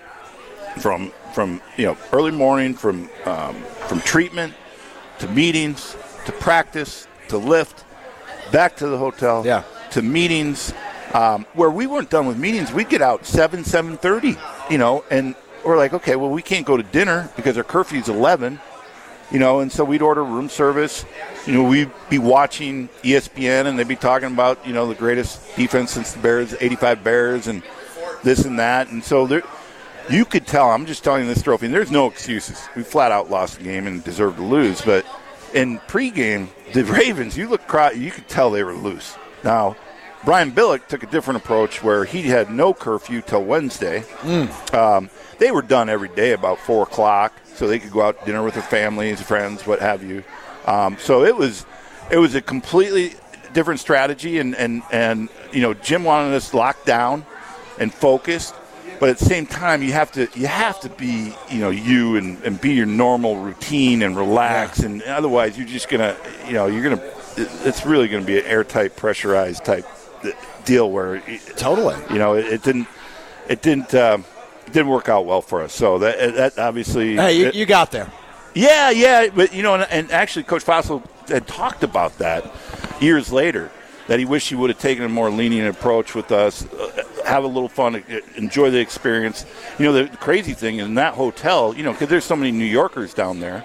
[0.79, 3.55] from from you know early morning from um,
[3.87, 4.55] from treatment
[5.19, 7.85] to meetings to practice to lift
[8.51, 9.63] back to the hotel Yeah.
[9.93, 10.73] To meetings
[11.15, 15.35] um, where we weren't done with meetings we'd get out 7 7.30 you know and
[15.65, 18.59] we're like okay well we can't go to dinner because our curfew's 11
[19.33, 21.05] you know and so we'd order room service.
[21.47, 25.57] You know we'd be watching espn and they'd be talking about you know the greatest
[25.57, 27.63] defense since the bears 85 bears and
[28.23, 28.89] this and that.
[28.91, 29.43] And so there
[30.11, 32.61] you could tell i'm just telling you this trophy and there's no excuses.
[32.77, 35.07] We flat out lost the game and deserved to lose but
[35.55, 37.63] in pregame the ravens you look
[37.97, 39.77] you could tell they were loose now
[40.25, 44.05] brian billick took a different approach where he had no curfew till wednesday.
[44.73, 48.25] Um, they were done every day about four o'clock, so they could go out to
[48.27, 50.23] dinner with their families, friends, what have you.
[50.67, 51.67] Um, so it was
[52.11, 53.15] it was a completely
[53.53, 57.27] different strategy, and, and and you know Jim wanted us locked down
[57.81, 58.55] and focused,
[59.01, 62.17] but at the same time you have to you have to be you know you
[62.17, 66.67] and, and be your normal routine and relax, and otherwise you're just gonna you know
[66.67, 69.87] you're gonna it's really gonna be an airtight, pressurized type
[70.65, 71.21] deal where
[71.57, 71.97] Totally.
[72.11, 72.87] you know, it, it didn't,
[73.49, 74.25] it didn't, um,
[74.67, 75.73] it didn't work out well for us.
[75.73, 78.11] So that that obviously, Hey, you, it- you got there.
[78.55, 82.45] yeah, yeah, but you know, and, and actually, Coach Fassel had talked about that
[83.01, 83.71] years later.
[84.09, 87.45] That he wished he would have taken a more lenient approach with us, uh, have
[87.45, 88.03] a little fun,
[88.37, 89.47] enjoy the experience.
[89.79, 92.65] You know, the crazy thing in that hotel, you know, because there's so many New
[92.65, 93.65] Yorkers down there.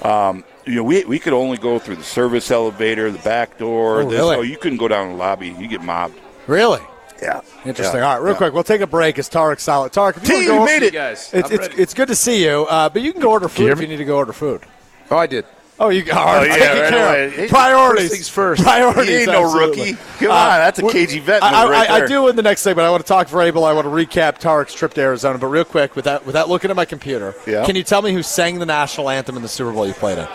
[0.00, 4.00] Um, you know, we, we could only go through the service elevator, the back door.
[4.02, 4.36] Oh, this, really?
[4.36, 5.48] oh, you couldn't go down the lobby.
[5.48, 6.18] You get mobbed.
[6.46, 6.80] Really?
[7.22, 7.40] Yeah.
[7.64, 8.00] Interesting.
[8.00, 8.06] Yeah.
[8.08, 8.38] All right, real Yeah.
[8.38, 9.18] quick, we'll take a break.
[9.18, 9.90] It's Tarek Saleh.
[9.92, 10.92] Tarek, if you T, you go- made it.
[10.92, 11.30] guys.
[11.32, 13.72] It's, it's, it's good to see you, uh, but you can go order food hear
[13.72, 14.62] if you need to go order food.
[15.10, 15.46] Oh, I did.
[15.78, 17.44] Oh, you are Oh, yeah, taking right care away.
[17.44, 18.02] of priorities.
[18.04, 18.62] first things first.
[18.64, 19.08] Priorities.
[19.08, 19.92] He ain't no absolutely.
[19.92, 20.02] rookie.
[20.18, 22.42] Come on, that's a we're- cagey vet I, move right I, I do in the
[22.42, 22.86] next segment.
[22.86, 23.62] I want to talk Vrabel.
[23.66, 25.36] I want to recap Tarek's trip to Arizona.
[25.38, 27.64] But real quick, without without looking at my computer, Yeah.
[27.66, 30.16] can you tell me who sang the national anthem in the Super Bowl you played
[30.18, 30.26] in?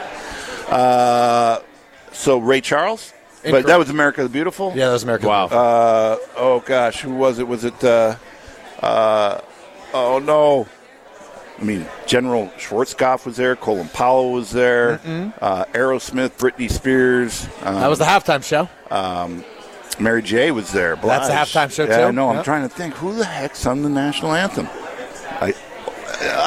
[0.72, 1.60] Uh,
[2.12, 4.70] so Ray Charles, but that was America the Beautiful.
[4.76, 5.28] Yeah, that was America.
[5.28, 5.46] Wow.
[5.48, 7.48] Uh, oh gosh, who was it?
[7.48, 7.84] Was it?
[7.84, 8.16] Uh,
[8.82, 9.42] uh,
[9.94, 10.68] oh no.
[11.60, 13.56] I mean, General Schwarzkopf was there.
[13.56, 14.94] Colin Powell was there.
[15.40, 17.48] Uh, Aerosmith, Britney Spears.
[17.62, 18.68] Um, that was the halftime show.
[18.90, 19.46] Um,
[20.00, 20.96] Mary J was there.
[20.96, 22.04] That's the halftime show, yeah, too?
[22.06, 22.32] I know.
[22.32, 22.40] Yeah.
[22.40, 24.68] I'm trying to think who the heck sung the national anthem.
[25.40, 25.54] I,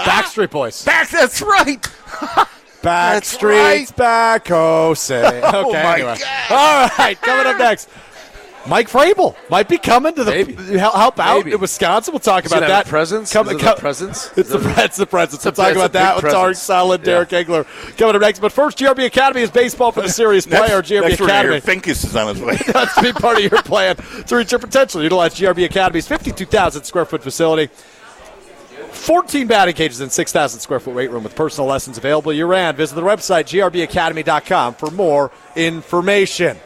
[0.04, 0.84] Backstreet Boys.
[0.84, 1.08] back.
[1.10, 1.86] That's right.
[2.84, 4.48] That's Backstreet's back.
[4.50, 5.24] Oh, say.
[5.38, 6.16] Okay, Oh, my anyway.
[6.48, 6.52] God.
[6.52, 7.88] All right, coming up next.
[8.66, 10.54] Mike Vrabel might be coming to the Maybe.
[10.78, 11.52] help out Maybe.
[11.52, 12.12] in Wisconsin.
[12.12, 12.86] We'll talk Is about that.
[12.86, 13.30] presence?
[13.30, 14.30] Come- it a come- presence?
[14.38, 15.44] It's the, it's the presence.
[15.44, 16.60] We'll talk about that big with presence.
[16.60, 17.04] Saleh, Yeah.
[17.04, 17.64] Derek Engler
[17.98, 18.38] coming up next.
[18.38, 20.80] But first, GRB Academy is baseball for the serious player.
[20.80, 21.60] GRB next Academy.
[21.60, 22.56] Finkus is on his way.
[22.72, 25.02] That's to be part of your plan to reach your potential.
[25.02, 27.70] Utilize GRB Academy's 52,000 square foot facility.
[28.94, 32.76] 14 batting cages and 6,000 square foot weight room with personal lessons available year round.
[32.76, 36.56] Visit the website grbacademy.com for more information.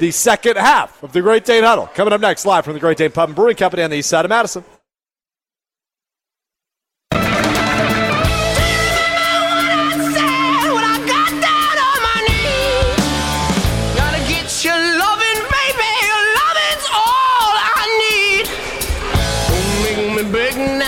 [0.00, 2.96] The second half of the Great Dane Huddle coming up next, live from the Great
[2.96, 4.64] Dane Pub and Brewing Company on the east side of Madison.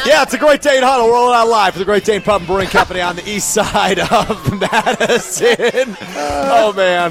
[0.07, 2.43] Yeah, it's a Great Dane Huddle We're rolling out live for the Great Dane Pub
[2.43, 5.97] and Brewing Company on the east side of Madison.
[6.15, 6.51] Uh.
[6.53, 7.11] Oh, man.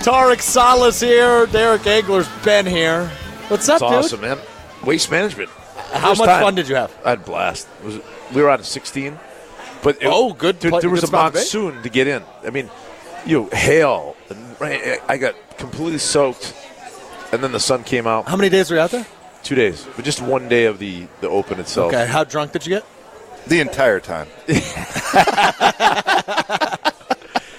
[0.00, 1.46] Tarek Saleh's here.
[1.46, 3.08] Derek Engler's been here.
[3.48, 3.92] What's up, It's dude?
[3.92, 4.38] awesome, man.
[4.84, 5.50] Waste management.
[5.92, 6.42] How First much time.
[6.42, 6.96] fun did you have?
[7.04, 7.68] I had a blast.
[7.80, 8.00] It was
[8.34, 9.18] we were out at 16,
[9.82, 11.38] but it- Oh, good There, there was good a spot to be.
[11.40, 12.22] monsoon to get in.
[12.46, 12.70] I mean,
[13.26, 14.80] you know, hail and rain.
[15.08, 16.54] I got completely soaked,
[17.32, 18.26] and then the sun came out.
[18.28, 19.06] How many days were you out there?
[19.42, 21.92] Two days, but just one day of the the open itself.
[21.92, 22.84] Okay, how drunk did you get?
[23.46, 24.28] the entire time.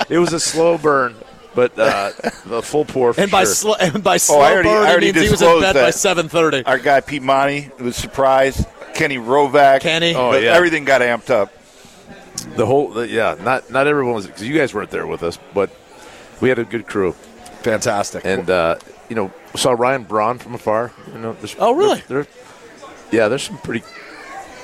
[0.10, 1.15] It was a slow burn,
[1.56, 2.12] but uh,
[2.46, 3.13] the full pour.
[3.13, 3.54] For And by sure.
[3.54, 5.48] sl- and by slow Oh, I already- burn, I he already means he was in
[5.48, 6.65] disclosed bed by seven thirty.
[6.65, 8.65] Our guy Pete Monty was surprised.
[8.94, 9.80] Kenny Rovac.
[9.80, 10.13] Kenny.
[10.13, 10.52] Oh, yeah.
[10.52, 11.54] Everything got amped up.
[12.58, 15.39] the whole the, yeah, not not everyone was because you guys weren't there with us,
[15.54, 15.70] but
[16.41, 17.13] we had a good crew.
[17.63, 18.26] Fantastic.
[18.26, 18.76] and uh,
[19.08, 20.91] you know saw Ryan Braun from afar.
[21.13, 22.01] You know, there's, Oh, really?
[22.07, 22.33] There, there-
[23.11, 23.83] yeah, there's some pretty.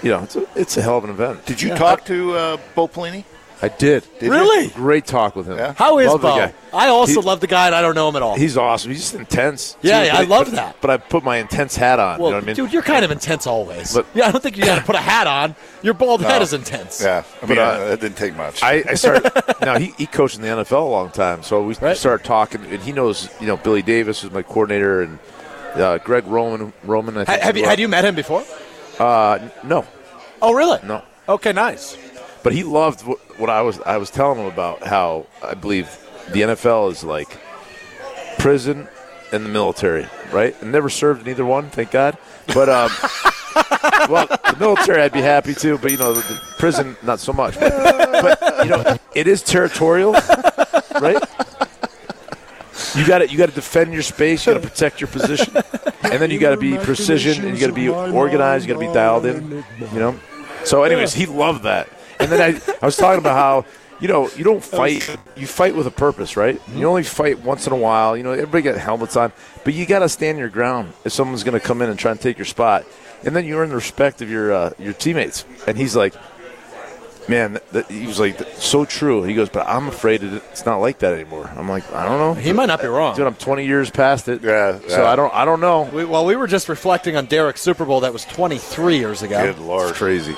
[0.03, 1.45] You know, it's a, it's a hell of an event.
[1.45, 3.23] Did you talk to uh, Bo Pelini?
[3.61, 4.03] I did.
[4.19, 4.31] Did you?
[4.31, 4.67] really?
[4.69, 5.57] Great talk with him.
[5.57, 5.73] Yeah.
[5.73, 6.51] How is Love Bo?
[6.73, 8.35] I also He- love the guy, and I don't know him at all.
[8.35, 8.91] He's awesome.
[8.91, 9.75] He's just intense.
[9.81, 10.75] Yeah, yeah, I love but- that.
[10.81, 12.19] But I put my intense hat on.
[12.19, 12.55] well, you know what I mean?
[12.55, 13.95] dude, you're kind of intense always.
[13.95, 15.55] But- yeah, I don't think you got to put a hat on.
[15.81, 17.01] Your bald head is intense.
[17.01, 17.23] Yeah.
[17.25, 18.61] I But, mean, uh, uh, that didn't take much.
[18.61, 19.31] I, I started.
[19.61, 21.97] now he, he coached in the NFL a long time, so we Right.
[21.97, 23.29] started talking, and he knows.
[23.41, 25.19] You know, Billy Davis was my coordinator, and
[25.75, 26.73] uh, Greg Roman.
[26.83, 27.17] Roman.
[27.17, 28.43] I Ha- think have you had you met him before?
[28.99, 29.85] Uh, no,
[30.41, 30.79] Oh, really?
[30.83, 31.01] no.
[31.29, 31.97] Okay, nice.
[32.43, 35.87] But he loved what, what I was I was telling him about how I believe
[36.31, 37.29] the NFL is like
[38.37, 38.87] prison
[39.31, 40.59] and the military, right?
[40.61, 42.17] And never served in either one, thank God.
[42.53, 42.91] But um,
[44.09, 47.33] well, the military I'd be happy to, but you know, the, the prison not so
[47.33, 47.59] much.
[47.59, 47.71] But,
[48.21, 51.21] but you know, it is territorial, right?
[52.95, 54.45] You got to you got to defend your space.
[54.45, 55.55] You got to protect your position,
[56.03, 58.67] and then you got to be precision, and you got to be organized.
[58.67, 59.63] You got to be dialed in.
[59.93, 60.19] You know.
[60.63, 61.89] So, anyways, he loved that.
[62.19, 63.65] And then I, I was talking about how
[63.99, 65.17] you know you don't fight.
[65.35, 66.59] You fight with a purpose, right?
[66.73, 68.15] You only fight once in a while.
[68.17, 69.31] You know, everybody got helmets on,
[69.63, 72.11] but you got to stand your ground if someone's going to come in and try
[72.11, 72.85] and take your spot.
[73.23, 75.45] And then you earn the respect of your uh, your teammates.
[75.67, 76.13] And he's like,
[77.27, 79.23] man, that, that- he was like, so true.
[79.23, 81.49] He goes, but I'm afraid it's not like that anymore.
[81.55, 82.33] I'm like, I don't know.
[82.39, 83.15] He might not be wrong.
[83.15, 84.41] Dude, I'm 20 years past it.
[84.43, 85.05] Yeah, So.
[85.05, 85.83] I don't, I don't know.
[85.91, 89.43] We, well, we were just reflecting on Derek's Super Bowl that was 23 years ago.
[89.53, 89.89] Good lord.
[89.89, 90.35] It's crazy.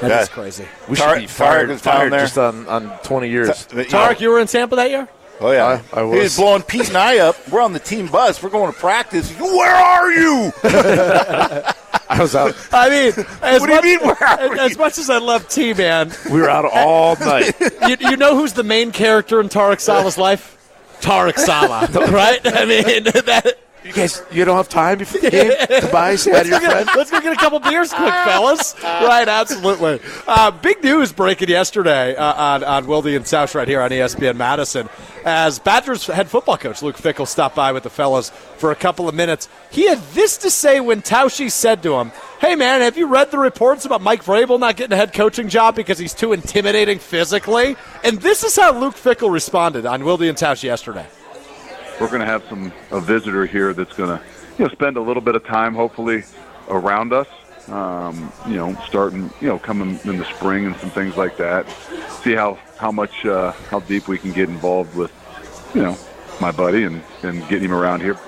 [0.00, 0.20] That Yeah.
[0.22, 0.66] is crazy.
[0.88, 2.20] We Tar- should be Tarek fired, was down fired there.
[2.20, 3.66] just on, on 20 years.
[3.72, 5.08] But, you Tarek, know- you were in Tampa that year?
[5.40, 6.22] Oh yeah, I- I He was.
[6.22, 7.36] was blowing Pete and I up.
[7.48, 8.42] We're on the team bus.
[8.42, 9.30] We're going to practice.
[9.32, 10.52] Where are you?
[12.08, 12.54] I was out.
[12.72, 15.18] I mean, as What do you much, mean, where are as, as much as I
[15.18, 17.54] love T, man, We were out all night.
[17.88, 20.52] you, you know who's the main character in Tarek Saleh's life?
[21.00, 22.40] Tarek Saleh, right?
[22.44, 26.30] I mean, that, You guys, you don't have time before the game to buy say
[26.30, 28.74] hi to your let's, go get, let's go get a couple beers quick, fellas.
[28.84, 30.00] Right, absolutely.
[30.26, 34.36] Uh, big news breaking yesterday uh, on, on Wildy and Tausch right here on ESPN
[34.36, 34.88] Madison
[35.26, 39.06] as Badgers head football coach Luke Fickell stopped by with the fellas for a couple
[39.06, 39.50] of minutes.
[39.70, 43.30] He had this to say when Tausch said to him, Hey, man, have you read
[43.30, 46.98] the reports about Mike Vrabel not getting a head coaching job because he's too intimidating
[46.98, 47.76] physically?
[48.02, 51.06] And this is how Luke Fickell responded on Wildy and Tausche yesterday.
[52.00, 54.24] We're going to have some a visitor here that's going to
[54.58, 56.24] you know spend a little bit of time hopefully
[56.68, 57.28] around us
[57.68, 61.68] um, you know starting you know coming in the spring and some things like that
[62.22, 65.12] see how how much uh, how deep we can get involved with
[65.74, 65.96] you know
[66.40, 68.18] my buddy and and getting him around here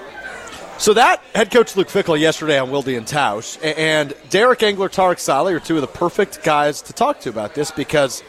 [0.78, 5.18] So that head coach Luke Fickell yesterday on Wildy and Tausch, and Derek Engler, Tarek
[5.18, 8.22] Saleh are two of the perfect guys to talk to about this because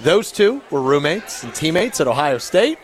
[0.00, 2.78] those two were roommates and teammates at Ohio State.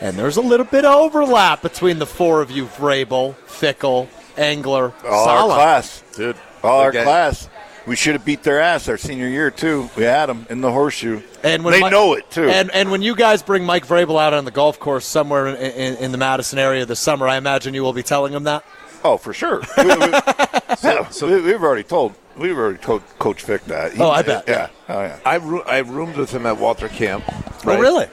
[0.00, 4.92] And there's a little bit of overlap between the four of you: Vrabel, Fickell, Engler,
[5.04, 5.50] All Saleh.
[5.50, 6.36] our class, dude.
[6.62, 7.02] All our Okay.
[7.02, 7.48] class.
[7.86, 9.88] We should have beat their ass our senior year too.
[9.96, 12.46] We had them in the horseshoe, And when they Mi- know it too.
[12.48, 15.56] And and when you guys bring Mike Vrabel out on the golf course somewhere in,
[15.56, 18.62] in, in the Madison area this summer, I imagine you will be telling him that.
[19.04, 19.62] oh, for sure.
[19.78, 19.90] we, we,
[20.82, 22.14] yeah, we, we've already told.
[22.36, 23.94] We've already told Coach Vic that.
[23.94, 24.68] He- Oh, I bet, Yeah.
[24.88, 25.18] Oh, yeah.
[25.24, 27.24] I ro- I roomed with him at Walter Camp.
[27.66, 28.06] Oh, really?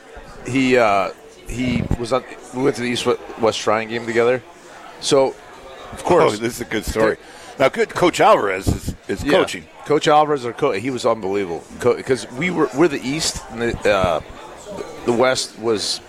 [0.48, 1.12] He uh,
[1.48, 2.24] he was on.
[2.54, 3.06] We went to the East
[3.40, 4.42] West Shrine game together.
[5.02, 5.36] So,
[5.92, 7.18] of course, Oh, this is a good story.
[7.60, 9.32] Now, good Coach Alvarez is, is Yeah.
[9.34, 9.66] coaching.
[9.86, 13.90] Coach Alvarez, our coach, he was unbelievable because we were we're the East and the
[13.92, 14.22] uh,
[15.06, 16.02] the West was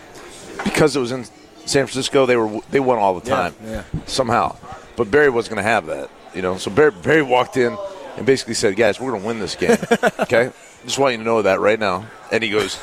[0.64, 1.24] because it was in
[1.66, 2.26] San Francisco.
[2.26, 3.82] They were they won all the Yeah, time yeah.
[4.06, 4.56] somehow,
[4.96, 6.56] but Barry was going to have that, you know.
[6.56, 7.76] So Barry, Barry walked in
[8.16, 9.76] and basically said, "Guys, we're going to win this game."
[10.20, 10.50] okay,
[10.84, 12.06] just want you to know that right now.
[12.32, 12.78] And he goes,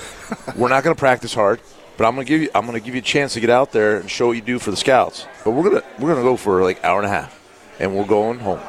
[0.55, 1.59] "We're not going to practice hard."
[1.97, 2.49] But I'm gonna give you.
[2.56, 4.60] I'm gonna give you a chance to get out there and show what you do
[4.60, 5.27] for the scouts.
[5.43, 7.39] But we're gonna we're gonna go for like an hour and a half,
[7.79, 8.60] and we're going home.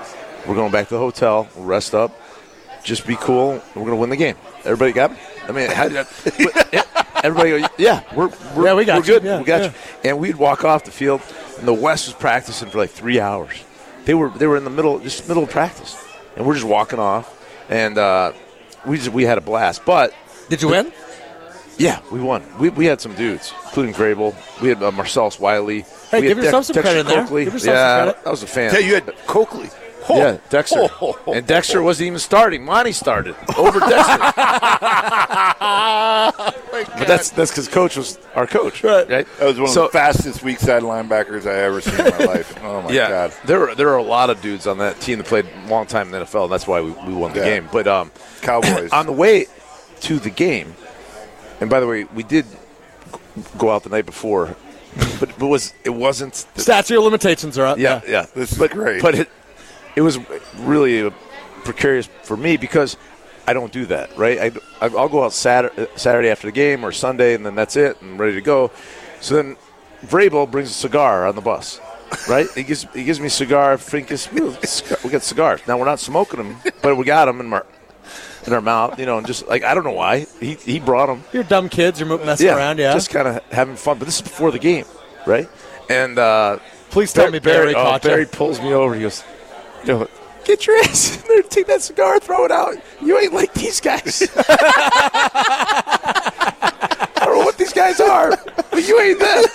[0.46, 1.48] We're going back to the hotel.
[1.56, 2.12] We'll rest up.
[2.82, 3.52] Just be cool.
[3.52, 4.36] and We're gonna win the game.
[4.64, 5.18] Everybody got me.
[5.48, 6.06] I mean, how did
[7.22, 7.66] everybody go?
[7.78, 9.24] Yeah, we're, we're Yeah, we got we're good.
[9.24, 9.66] Yeah, we got yeah.
[9.68, 9.74] you.
[10.10, 11.22] And we'd walk off the field,
[11.58, 13.64] and the West was practicing for like three hours.
[14.04, 15.96] They were they were in the middle, just middle of practice,
[16.36, 18.32] and we're just walking off, and uh,
[18.86, 19.84] we just we had a blast.
[19.86, 20.12] But
[20.50, 20.92] Did you win?
[21.78, 22.42] Yeah, we won.
[22.58, 24.34] We, we had some dudes, including Vrabel.
[24.62, 25.84] We had uh, Marcellus Wiley.
[26.10, 27.44] Hey, we give had yourself some Dexter credit in there.
[27.44, 28.26] Give yourself some yeah, credit.
[28.26, 28.72] I was a fan.
[28.72, 29.70] Yeah, you had Coakley.
[30.06, 30.80] Oh, Yeah, Dexter.
[31.00, 32.62] oh, oh, and Dexter wasn't even starting.
[32.64, 34.18] Monty started over Dexter.
[36.98, 39.06] but that's that's because coach was our coach, right?
[39.08, 42.54] That was one of the fastest weak side linebackers I ever seen in my life.
[42.64, 43.34] Oh my yeah, god!
[43.46, 45.86] there were there are a lot of dudes on that team that played a long
[45.86, 47.44] time in the NFL, and that's why we, we won the Yeah.
[47.60, 47.68] game.
[47.70, 48.10] But um,
[48.42, 48.90] Cowboys.
[48.92, 49.46] on the way
[50.00, 50.74] to the game,
[51.60, 52.46] and by the way, we did
[53.58, 54.56] go out the night before,
[55.20, 57.78] but but was it wasn't the, Statute of limitations are up.
[57.78, 58.26] yeah, yeah.
[58.34, 59.02] This is but, great.
[59.02, 59.28] But it,
[59.96, 60.18] it was
[60.58, 61.10] really
[61.64, 62.96] precarious for me because
[63.46, 64.54] I don't do that, right?
[64.80, 68.00] I, I'll go out Saturday, Saturday after the game or Sunday, and then that's it,
[68.00, 68.70] and ready to go.
[69.20, 69.56] So then
[70.06, 71.80] Vrabel brings a cigar on the bus,
[72.28, 72.46] right?
[72.54, 73.76] he gives he gives me a cigar.
[73.76, 74.30] Finkes,
[75.02, 75.60] we got cigars.
[75.66, 77.66] Now we're not smoking them, but we got them in our
[78.46, 81.06] in our mouth, you know, and just like I don't know why he he brought
[81.06, 82.00] them You're dumb kids.
[82.00, 82.78] You're messing around.
[82.78, 82.92] Yeah.
[82.92, 83.98] just kind of having fun.
[83.98, 84.84] But this is before the game,
[85.26, 85.48] right?
[85.88, 86.58] And uh,
[86.94, 88.10] Please tell me Barry oh, caught you.
[88.10, 88.94] Barry pulls me over.
[88.94, 89.24] He goes,
[89.82, 90.06] you know,
[90.44, 92.76] get your ass in there, take that cigar, throw it out.
[93.02, 94.30] You ain't like these guys.
[94.36, 94.44] I
[97.16, 98.38] don't know what these guys are,
[98.70, 99.44] but you ain't them.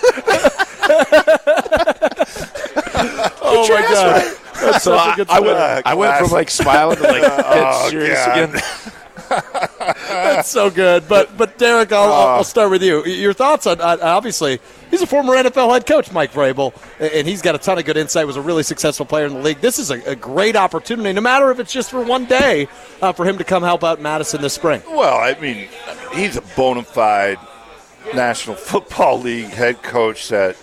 [3.40, 4.36] oh my god.
[4.60, 5.82] That's So such I, a good I went, story.
[5.84, 8.50] I went from like smiling to like Oh, serious God.
[8.50, 8.62] again.
[10.08, 11.08] That's so good.
[11.08, 13.04] But but Derek, I'll, I'll, I'll start with you.
[13.04, 14.58] Your thoughts on, on obviously
[14.90, 17.96] he's a former NFL head coach, Mike Vrabel, and he's got a ton of good
[17.96, 18.26] insight.
[18.26, 19.60] Was a really successful player in the league.
[19.60, 22.66] This is a, a great opportunity, no matter if it's just for one day,
[23.00, 24.82] uh, for him to come help out Madison this spring.
[24.88, 27.38] Well, I mean, I mean, he's a bona fide
[28.14, 30.56] National Football League head coach that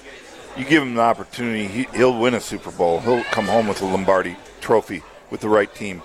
[0.57, 2.99] you give him the opportunity, he, he'll win a Super Bowl.
[2.99, 6.01] He'll come home with a Lombardi trophy with the right team.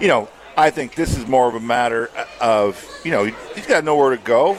[0.00, 3.84] You know, I think this is more of a matter of, you know, he's got
[3.84, 4.56] nowhere to go.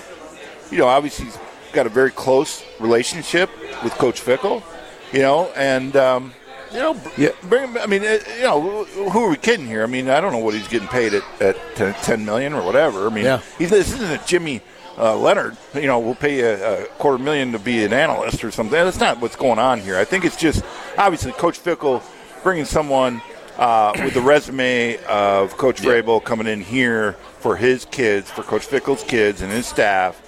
[0.72, 1.38] You know, obviously he's
[1.74, 3.50] got a very close relationship
[3.84, 4.64] with Coach Fickell,
[5.12, 6.34] you know, and, um,
[6.72, 7.30] you know, Yeah.
[7.44, 7.78] bring him.
[7.78, 9.84] I mean, uh, you know, who are we kidding here?
[9.84, 12.64] I mean, I don't know what he's getting paid at, at 10, 10 million or
[12.64, 13.08] whatever.
[13.08, 13.42] I mean, Yeah.
[13.58, 14.62] he's, this isn't a Jimmy
[14.98, 15.58] uh, Leonhard.
[15.74, 18.72] You know, we'll pay you a quarter million to be an analyst or something.
[18.72, 19.98] That's not what's going on here.
[19.98, 20.64] I think it's just
[20.98, 22.02] obviously Coach Fickell
[22.44, 23.22] bringing someone
[23.58, 28.68] uh, with the resume of Coach Vrabel coming in here for his kids, for Coach
[28.68, 30.22] Fickell's kids and his staff.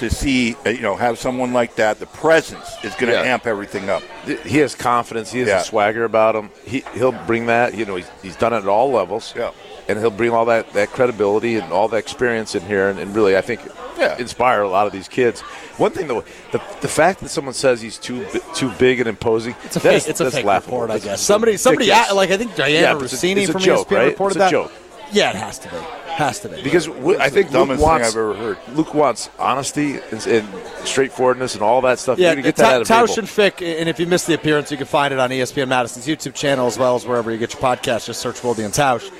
[0.00, 3.32] To see, uh, you know, have someone like that, the presence is going to Yeah.
[3.32, 4.02] amp everything up.
[4.44, 5.30] He has confidence.
[5.30, 5.60] He has Yeah.
[5.60, 6.50] a swagger about him.
[6.66, 7.74] He he'll bring that.
[7.74, 9.32] You know, he's, he's done it at all levels.
[9.36, 9.52] Yeah.
[9.88, 13.14] And he'll bring all that, that credibility and all that experience in here, and, and
[13.14, 13.60] really, I think,
[13.98, 14.16] Yeah.
[14.18, 15.40] inspire a lot of these kids.
[15.78, 19.54] One thing though, the, the fact that someone says he's too too big and imposing,
[19.64, 20.78] It's a that's- fake, it's a fake laughable.
[20.78, 21.20] report, I That's guess.
[21.20, 22.10] Somebody, somebody, ridiculous.
[22.12, 24.04] a- like I think Diana Yeah, but it's a- it's a from joke, ESPN right?
[24.06, 24.50] reported It's a that.
[24.50, 24.72] joke.
[25.12, 25.76] Yeah, it has to be.
[26.14, 26.62] Has to be.
[26.62, 28.58] because w- I It's think the Luke dumbest thing wants I've ever heard.
[28.74, 30.48] Luke wants honesty and, and
[30.84, 32.18] straightforwardness and all that stuff.
[32.18, 34.34] Yeah, You're gonna get that out of Tausch and Fick, and if you missed the
[34.34, 37.38] appearance, you can find it on ESPN Madison's YouTube channel as well as wherever you
[37.38, 38.06] get your podcast.
[38.06, 39.10] Just search Wildy and Tausch.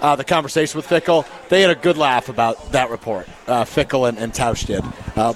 [0.00, 3.28] Uh, the conversation with Fickell, they had a good laugh about that report.
[3.46, 4.82] Uh, Fickell and, and Tausch did,
[5.16, 5.34] uh,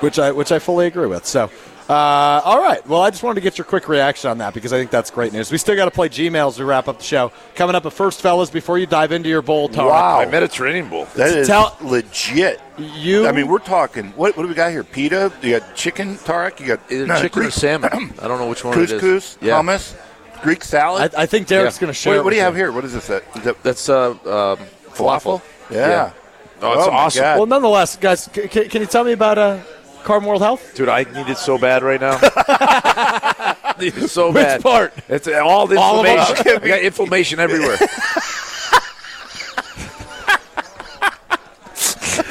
[0.00, 1.26] which I which I fully agree with.
[1.26, 1.50] So,
[1.88, 2.86] Uh, all right.
[2.86, 5.10] Well, I just wanted to get your quick reaction on that because I think that's
[5.10, 5.50] great news.
[5.50, 7.32] We still got to play Gmail as we wrap up the show.
[7.56, 9.88] Coming up at first, fellas, before you dive into your bowl, Tara.
[9.88, 10.18] Wow.
[10.18, 11.06] My Mediterranean bowl.
[11.16, 12.60] That is Tell- legit.
[12.78, 14.12] You- I mean, we're talking.
[14.12, 14.84] What, what do we got here?
[14.84, 15.32] Pita.
[15.42, 16.60] You got chicken, Tarek.
[16.60, 17.90] You got Either no, chicken or salmon.
[18.22, 19.00] I don't know which one it is.
[19.02, 19.60] Couscous, Yeah.
[19.60, 19.94] hummus,
[20.42, 21.14] Greek salad.
[21.16, 21.80] I, I think Derek's Yeah.
[21.80, 22.12] going to share.
[22.14, 22.72] Wait, it what do you with have here?
[22.72, 23.06] What is this?
[23.08, 24.16] That, is that That's uh, um,
[24.94, 25.42] falafel.
[25.70, 26.12] Yeah.
[26.62, 27.22] Oh, it's Oh, my awesome.
[27.22, 27.36] God.
[27.38, 29.58] Well, nonetheless, guys, c- c- can you tell me about uh,
[30.04, 30.74] Carbon World Health?
[30.74, 32.18] Dude, I need it so bad right now.
[33.78, 34.62] need it so Which bad.
[34.62, 34.92] part?
[35.08, 36.18] It's all the All of them?
[36.18, 36.62] inflammation.
[36.62, 37.78] I got inflammation everywhere.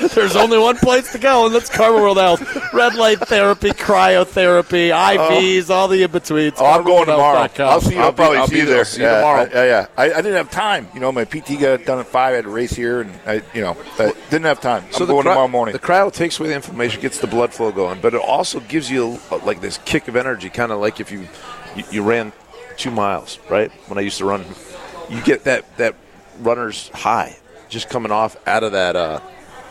[0.15, 2.73] There's only one place to go, and that's Carbon World Health.
[2.73, 6.55] Red light therapy, cryotherapy, IVs, all the in betweens.
[6.57, 7.47] Oh, I'm going tomorrow.
[7.59, 7.99] I'll see you.
[7.99, 8.73] I'll, I'll be- probably I'll see be you there.
[8.73, 8.79] there.
[8.79, 9.41] I'll see you yeah, tomorrow.
[9.41, 9.87] I, yeah, yeah.
[9.97, 10.87] I, I didn't have time.
[10.93, 12.33] You know, my PT got done at five.
[12.33, 14.83] I had to race here, and I, you know, I didn't have time.
[14.85, 15.73] I'm going cry- tomorrow morning.
[15.73, 18.89] The cryo takes away the inflammation, gets the blood flow going, but it also gives
[18.89, 21.27] you uh, like this kick of energy, kind of like if you,
[21.75, 22.33] you you ran
[22.77, 23.71] two miles, right?
[23.87, 24.45] When I used to run,
[25.09, 25.95] you get that that
[26.39, 27.37] runner's high
[27.69, 29.19] just coming off out of that uh,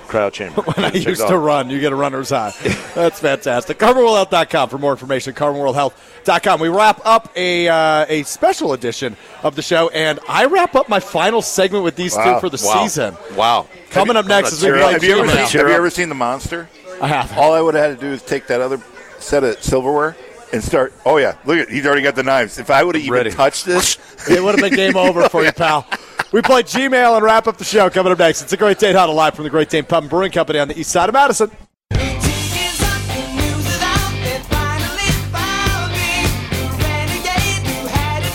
[0.08, 0.62] cryo chamber.
[0.78, 2.52] When I used to run, you get a runner's high.
[2.94, 3.78] That's fantastic.
[3.78, 5.34] CarbonWorldHealth.com for more information.
[5.34, 6.60] CarbonWorldHealth.com.
[6.60, 10.88] We wrap up a uh, a special edition of the show, and I wrap up
[10.88, 12.82] my final segment with these two for the Wow.
[12.82, 13.16] season.
[13.36, 13.66] Wow.
[13.90, 16.14] Coming up next is we play have, you ever seen, have you ever seen the
[16.14, 16.68] monster?
[17.00, 17.36] I have.
[17.38, 18.80] All I would have had to do is take that other
[19.18, 20.16] set of silverware
[20.52, 20.92] and start.
[21.04, 22.58] Oh yeah, look at he's already got the knives.
[22.58, 23.30] If I would have even Ready.
[23.30, 23.98] touched this,
[24.30, 25.86] It would have been game over for you, pal.
[26.32, 27.88] We play Gmail and wrap up the show.
[27.88, 30.10] Coming up next, it's a Great Dane Huddle live from the Great Dane Pub and
[30.10, 31.50] Brewing Company on the east side of Madison.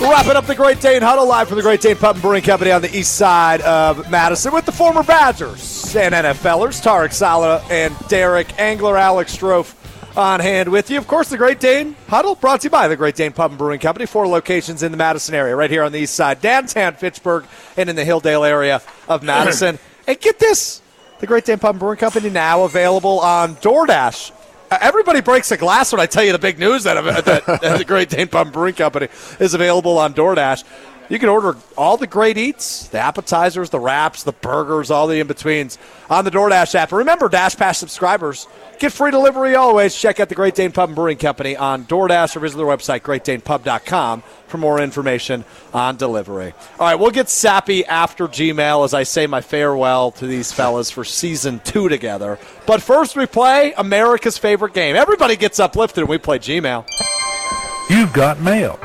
[0.02, 2.72] Wrapping up the Great Dane Huddle live from the Great Dane Pub and Brewing Company
[2.72, 7.96] on the east side of Madison with the former Badgers and NFLers, Tarek Saleh and
[8.10, 9.74] Derek Engler, Alex Strouf
[10.16, 10.98] on hand with you.
[10.98, 13.58] Of course, the Great Dane Huddle brought to you by the Great Dane Pub and
[13.58, 14.06] Brewing Company.
[14.06, 17.46] Four locations in the Madison area, right here on the east side, downtown Fitchburg,
[17.78, 19.80] and in the Hilldale area of Madison.
[20.08, 20.82] and get this
[21.20, 24.32] the Great Dane Pub and Brewing Company now available on DoorDash.
[24.70, 27.78] Uh, Everybody breaks a glass when I tell you the big news that, that, that
[27.78, 29.08] the Great Dane Pub and Brewing Company
[29.40, 30.64] is available on DoorDash.
[31.14, 35.20] You can order all the great eats, the appetizers, the wraps, the burgers, all the
[35.20, 35.78] in betweens
[36.10, 36.90] on the DoorDash app.
[36.90, 38.48] And remember, Dash Pass subscribers
[38.80, 39.94] get free delivery always.
[39.96, 43.02] Check out the Great Dane Pub and Brewing Company on DoorDash or visit their website,
[43.02, 46.56] greatdanepub.com, for more information on delivery.
[46.80, 50.90] All right, we'll get sappy after Gmail as I say my farewell to these fellas
[50.90, 52.40] for season two together.
[52.66, 54.96] But first, we play America's favorite game.
[54.96, 56.88] Everybody gets uplifted when we play Gmail.
[57.88, 58.80] You've got mail.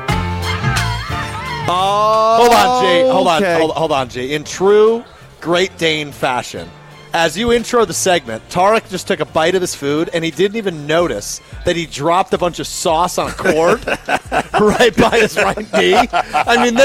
[1.71, 3.09] Hold on, G.
[3.09, 3.43] Hold on.
[3.43, 3.59] Okay.
[3.59, 4.33] Hold, hold on, G.
[4.33, 5.03] In true
[5.41, 6.69] Great Dane fashion,
[7.13, 10.31] as you intro the segment, Tarek just took a bite of his food and he
[10.31, 13.85] didn't even notice that he dropped a bunch of sauce on a cord
[14.59, 15.95] right by his right knee.
[15.95, 16.77] I mean,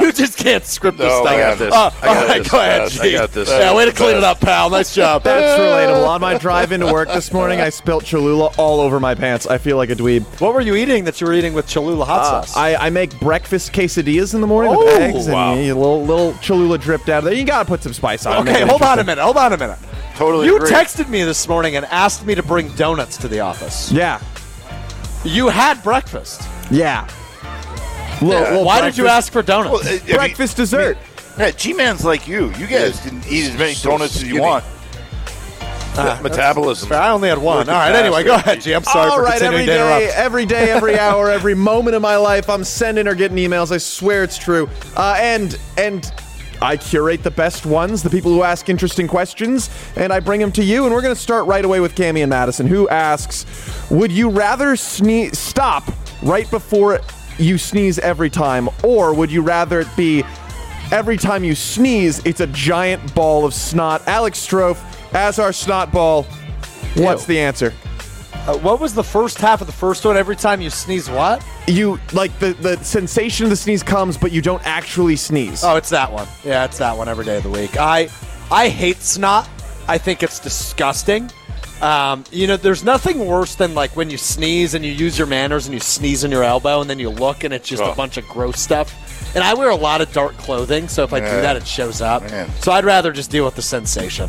[0.00, 1.28] you just can't script this No, stuff.
[1.34, 1.72] I got this.
[1.74, 2.50] Uh, I all got right, this.
[2.50, 3.12] go ahead, I G.
[3.12, 3.48] got this.
[3.48, 4.70] Yeah, way to clean it up, pal.
[4.70, 5.22] Nice job.
[5.22, 6.08] That's relatable.
[6.08, 9.46] On my drive into work this morning, I spilt Cholula all over my pants.
[9.46, 10.22] I feel like a dweeb.
[10.40, 12.56] What were you eating that you were eating with Cholula hot Uh, sauce?
[12.56, 15.52] I, I make breakfast quesadillas in the morning Oh, with eggs wow.
[15.54, 17.34] and a little little Cholula dripped out of there.
[17.34, 18.38] You gotta put some spice on.
[18.38, 19.22] it, make okay, hold on a minute.
[19.22, 19.67] Hold on a minute.
[20.18, 20.46] Totally.
[20.46, 20.70] You agree.
[20.70, 23.90] texted me this morning and asked me to bring donuts to the office.
[23.92, 24.20] Yeah,
[25.24, 26.42] You had breakfast.
[26.70, 27.06] yeah.
[28.20, 29.84] Little- little Why did you ask for donuts?
[29.84, 30.98] Well, uh, I mean, breakfast dessert?
[31.38, 32.52] Yeah, G-Man's like you.
[32.58, 34.64] You guys can eat as many so donuts as you want.
[35.94, 36.92] That metabolism.
[36.92, 37.68] I only had one.
[37.68, 37.92] All right.
[37.92, 38.72] Anyway, go ahead, G.
[38.72, 40.16] I'm sorry All for right, continuing every to day, interrupt.
[40.18, 43.72] every day, every hour, every moment of my life, I'm sending or getting emails.
[43.72, 44.68] I swear it's true.
[44.96, 46.12] Uh, and and
[46.60, 50.52] I curate the best ones, the people who ask interesting questions, and I bring them
[50.52, 50.84] to you.
[50.84, 53.46] And we're going to start right away with Cami and Madison, who asks,
[53.90, 55.84] "Would you rather sneeze stop
[56.22, 57.00] right before
[57.38, 60.24] you sneeze every time, or would you rather it be
[60.90, 64.78] every time you sneeze, it's a giant ball of snot?" Alex Strouf,
[65.14, 66.26] as our snot ball.
[66.96, 67.72] What's the answer?
[68.48, 70.16] Uh, what was the first half of the first one?
[70.16, 71.44] Every time you sneeze, what?
[71.66, 75.62] you like the the sensation of the sneeze comes, but you don't actually sneeze.
[75.62, 76.26] Oh, it's that one.
[76.44, 77.76] Yeah, it's that one every day of the week.
[77.78, 78.08] I
[78.50, 79.46] I hate snot.
[79.86, 81.30] I think it's disgusting.
[81.82, 85.26] Um, you know, there's nothing worse than like when you sneeze and you use your
[85.26, 87.92] manners and you sneeze in your elbow and then you look and it's just a
[87.92, 87.94] Oh.
[87.94, 88.94] bunch of gross stuff.
[89.36, 92.00] And I wear a lot of dark clothing, so if I do that, it shows
[92.00, 92.22] up.
[92.30, 92.50] Man.
[92.62, 94.28] So I'd rather just deal with the sensation.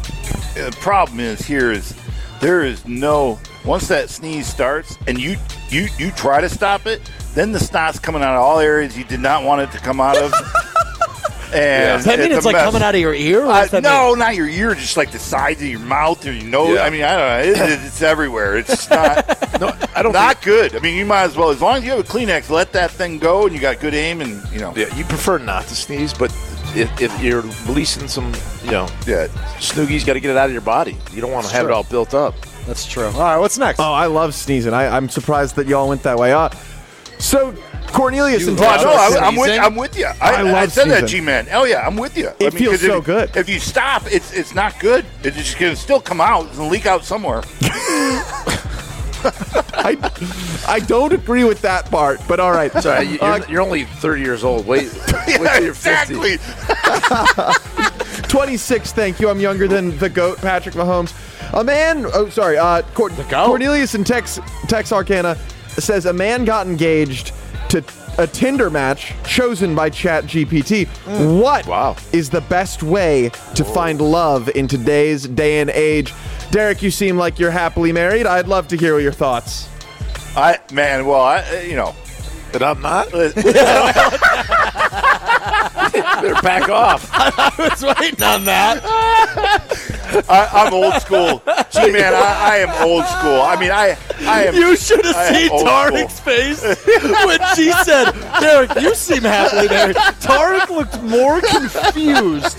[0.56, 1.96] The problem is here is
[2.42, 3.40] there is no
[3.70, 5.38] once that sneeze starts and you
[5.70, 7.00] you you try to stop it,
[7.36, 10.02] then the snot's coming out of all areas you did not want it to come
[10.02, 10.34] out of.
[11.52, 12.66] And Does that mean it's a like mess.
[12.66, 13.44] coming out of your ear?
[13.44, 16.24] Or Uh, does that no, not your ear, just like the sides of your mouth
[16.28, 16.76] or your nose.
[16.76, 16.84] Yeah.
[16.84, 17.64] I mean, I don't know.
[17.66, 18.58] It, it's everywhere.
[18.58, 19.26] It's not.
[19.60, 20.14] No, I don't.
[20.14, 20.76] not good.
[20.76, 22.92] I mean, you might as well, as long as you have a Kleenex, let that
[22.92, 24.74] thing go, and you got good aim, and you know.
[24.76, 26.30] Yeah, you prefer not to sneeze, but
[26.76, 28.32] if, if you're releasing some,
[28.64, 29.26] you know, yeah,
[29.58, 30.96] snoogies, got to get it out of your body.
[31.12, 31.72] You don't want to have Sure.
[31.72, 32.36] it all built up.
[32.70, 33.06] That's true.
[33.08, 33.80] All right, what's next?
[33.80, 34.76] Oh, I love sneezing.
[34.76, 36.32] I, I'm surprised that y'all went that way.
[36.34, 36.50] Uh,
[37.18, 37.54] so
[37.88, 39.46] Cornelius and Oh, no, I, I'm with.
[39.48, 39.64] sneezing.
[39.64, 40.06] I'm with you.
[40.06, 41.20] I, I I, love said that, sneezing.
[41.22, 41.48] G man.
[41.52, 42.30] Oh yeah, I'm with you.
[42.40, 43.36] It feels 'cause if so you- good.
[43.36, 45.04] If you stop, it's it's not good.
[45.24, 46.46] It's just gonna still come out.
[46.54, 47.42] and leak out somewhere.
[49.82, 49.98] I,
[50.68, 52.72] I don't agree with that part, but all right.
[52.72, 54.66] Sorry, you- you're, Uh, you're only 30 years old.
[54.68, 56.34] Wait, wait yeah, till you're 50.
[56.34, 56.38] exactly.
[58.30, 59.30] 26, thank you.
[59.30, 61.12] I'm younger than the GOAT, Patrick Mahomes.
[61.54, 65.36] A man, oh, sorry, uh, Cor- Cornelius in Tex, Texarkana
[65.70, 67.32] says a man got engaged
[67.70, 67.84] to
[68.18, 70.88] a Tinder match chosen by ChatGPT.
[71.40, 71.96] What Wow.
[72.12, 76.14] is the best way to find love in today's day and age?
[76.52, 78.26] Derek, you seem like you're happily married.
[78.28, 79.68] I'd love to hear your thoughts.
[80.36, 81.96] I man, well, I you know,
[82.52, 83.08] But I'm not.
[85.94, 87.10] Better back off.
[87.14, 88.82] I was waiting on that.
[90.28, 91.42] I, I'm old school.
[91.72, 93.42] Gee, man, I, I am old school.
[93.42, 94.56] I mean, I I am.
[94.56, 96.62] You should have I seen old Tarek's face
[97.26, 99.96] when she said, Derek, you seem happily married.
[99.96, 102.58] Tarek looked more confused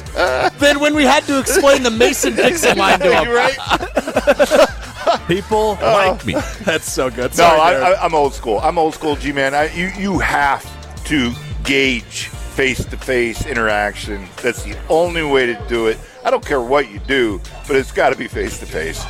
[0.59, 3.28] than when we had to explain the Mason Dixon line to him.
[3.28, 3.57] Right.
[5.26, 6.12] People uh-huh.
[6.12, 6.35] like me.
[6.64, 7.31] That's so good.
[7.33, 8.59] No, Sorry, I, I, I'm old school.
[8.61, 9.70] I'm old school, G man.
[9.76, 10.64] You you have
[11.07, 11.33] to
[11.64, 14.26] gauge face to face interaction.
[14.42, 15.98] That's the only way to do it.
[16.24, 19.03] I don't care what you do, but it's got to be face to face.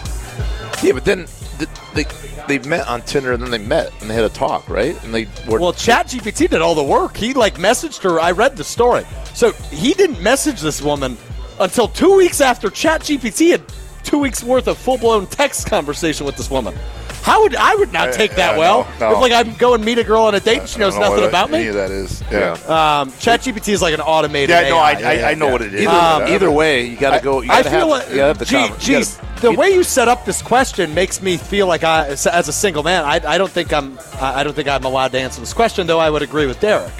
[0.83, 1.27] Yeah, but then
[1.59, 2.05] th- they
[2.47, 5.03] they met on Tinder and then they met and they had a talk, right?
[5.05, 7.17] And they were Well, ChatGPT did all the work.
[7.17, 8.21] He like messaged her.
[8.21, 9.05] I read the story.
[9.35, 11.17] So he didn't message this woman
[11.59, 13.63] until two weeks after ChatGPT had
[14.03, 16.75] two weeks worth of full blown text conversation with this woman.
[17.23, 18.89] How would I would not take that yeah, well?
[18.99, 19.17] no, no.
[19.17, 21.01] If like I go and meet a girl on a date and she knows I
[21.01, 21.69] don't know nothing what about any me.
[21.69, 22.23] of that is.
[22.31, 22.53] Yeah.
[23.01, 24.51] Um, ChatGPT is like an automated.
[24.51, 25.83] Yeah, no, I, I, I know what it is.
[25.83, 27.43] either, Um, either way, you got to go.
[27.43, 29.41] You I gotta feel have, like, you gotta have the gee, conver- you geez, gotta-
[29.43, 32.53] the way you set up this question makes me feel like I, as as a
[32.53, 35.41] single man, I, I don't think I'm, I I don't think I'm allowed to answer
[35.41, 35.87] this question.
[35.87, 36.93] Though I would agree with Derek.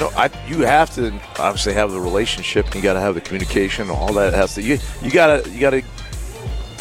[0.00, 2.66] No, I, you have to obviously have the relationship.
[2.66, 3.90] and You got to have the communication.
[3.90, 4.62] All that has to.
[4.62, 5.82] You you got to you got to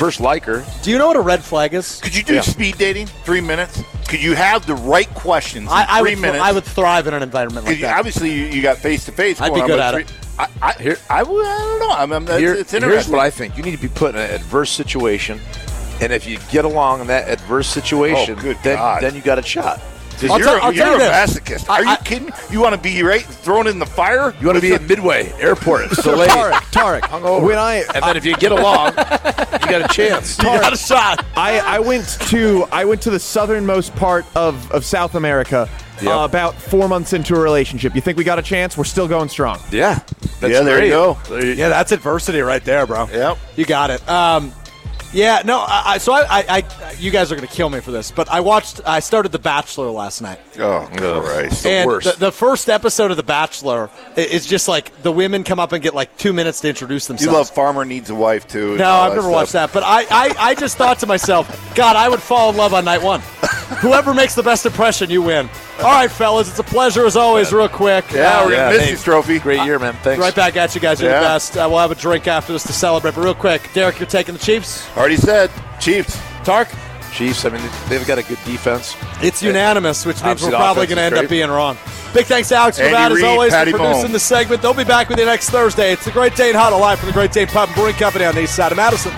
[0.03, 0.65] first like her.
[0.81, 2.01] Do you know what a red flag is?
[2.01, 2.41] Could you do Yeah.
[2.41, 3.07] speed dating?
[3.23, 3.81] Three minutes?
[4.09, 6.43] Could you have the right questions in I, I three would, minutes?
[6.43, 7.97] I would thrive in an environment like that.
[7.97, 9.39] obviously you, you got face to face.
[9.39, 10.13] I'd be good at it.
[10.37, 11.91] I, I, Here- I, would- I don't know.
[11.91, 13.13] I mean, it's, Here- it's here's interesting.
[13.15, 13.55] what I think.
[13.55, 15.39] You need to be put in an adverse situation,
[16.01, 19.01] and if you get along in that adverse situation, Oh, then God.
[19.03, 19.79] then you got a shot.
[20.27, 21.39] 'Cause I'll you're, tell- I'll you're tell you a this.
[21.39, 21.69] masochist.
[21.69, 22.29] I- Are you kidding?
[22.51, 24.33] You want to be right thrown in the fire?
[24.39, 28.17] You want to be at Midway Airport, delayed, Tarek, Tarek, hungover, when I and then
[28.17, 30.37] if you get along, you got a chance.
[30.37, 31.25] you got a shot.
[31.35, 35.69] I, I went to I went to the southernmost part of, of South America
[36.01, 36.11] Yep.
[36.11, 37.93] uh, about four months into a relationship.
[37.95, 38.75] You think we got a chance?
[38.77, 39.59] We're still going strong.
[39.71, 39.99] Yeah,
[40.39, 40.85] that's Yeah, there great.
[40.85, 41.17] you go.
[41.29, 43.07] There you- Yeah, that's adversity right there, bro.
[43.13, 43.37] Yep.
[43.55, 44.09] You got it.
[44.09, 44.51] Um,
[45.13, 45.59] yeah, no.
[45.59, 48.29] I, I, so I, I, I, you guys are gonna kill me for this, but
[48.29, 48.81] I watched.
[48.85, 50.39] I started The Bachelor last night.
[50.59, 51.65] Oh, Christ.
[51.65, 52.11] and worst.
[52.13, 55.81] The, the first episode of The Bachelor is just like the women come up and
[55.83, 57.31] get like two minutes to introduce themselves.
[57.31, 58.77] You love Farmer Needs a Wife, too.
[58.77, 59.31] no, I've never stuff.
[59.31, 62.57] watched that, but I, I, I just thought to myself, God, I would fall in
[62.57, 63.21] love on night one.
[63.79, 65.49] Whoever makes the best impression, you win.
[65.79, 67.51] All right, fellas, it's a pleasure as always.
[67.51, 69.39] Real quick, Yeah, Uh, we're Yeah, going to miss hey, you, Trophy.
[69.39, 69.93] Great year, man.
[70.03, 70.19] Thanks.
[70.21, 71.01] Right back at you guys.
[71.01, 71.19] You're Yeah.
[71.21, 71.57] the best.
[71.57, 73.15] Uh, we'll have a drink after this to celebrate.
[73.15, 74.83] But real quick, Derek, you're taking the Chiefs.
[74.95, 75.49] Already said.
[75.79, 76.17] Chiefs.
[76.43, 76.67] Tark,
[77.11, 77.43] Chiefs.
[77.45, 78.95] I mean, they've got a good defense.
[79.21, 81.77] it's unanimous, which means we're probably going to is end up being wrong.
[82.13, 84.11] Big thanks to Alex for that, as always, Patty for producing Bone.
[84.11, 84.61] the segment.
[84.61, 85.91] They'll be back with you next Thursday.
[85.93, 88.35] It's the Great Dane Huddle live from the Great Dane Pub and Brewing Company on
[88.35, 89.11] the east side of Madison.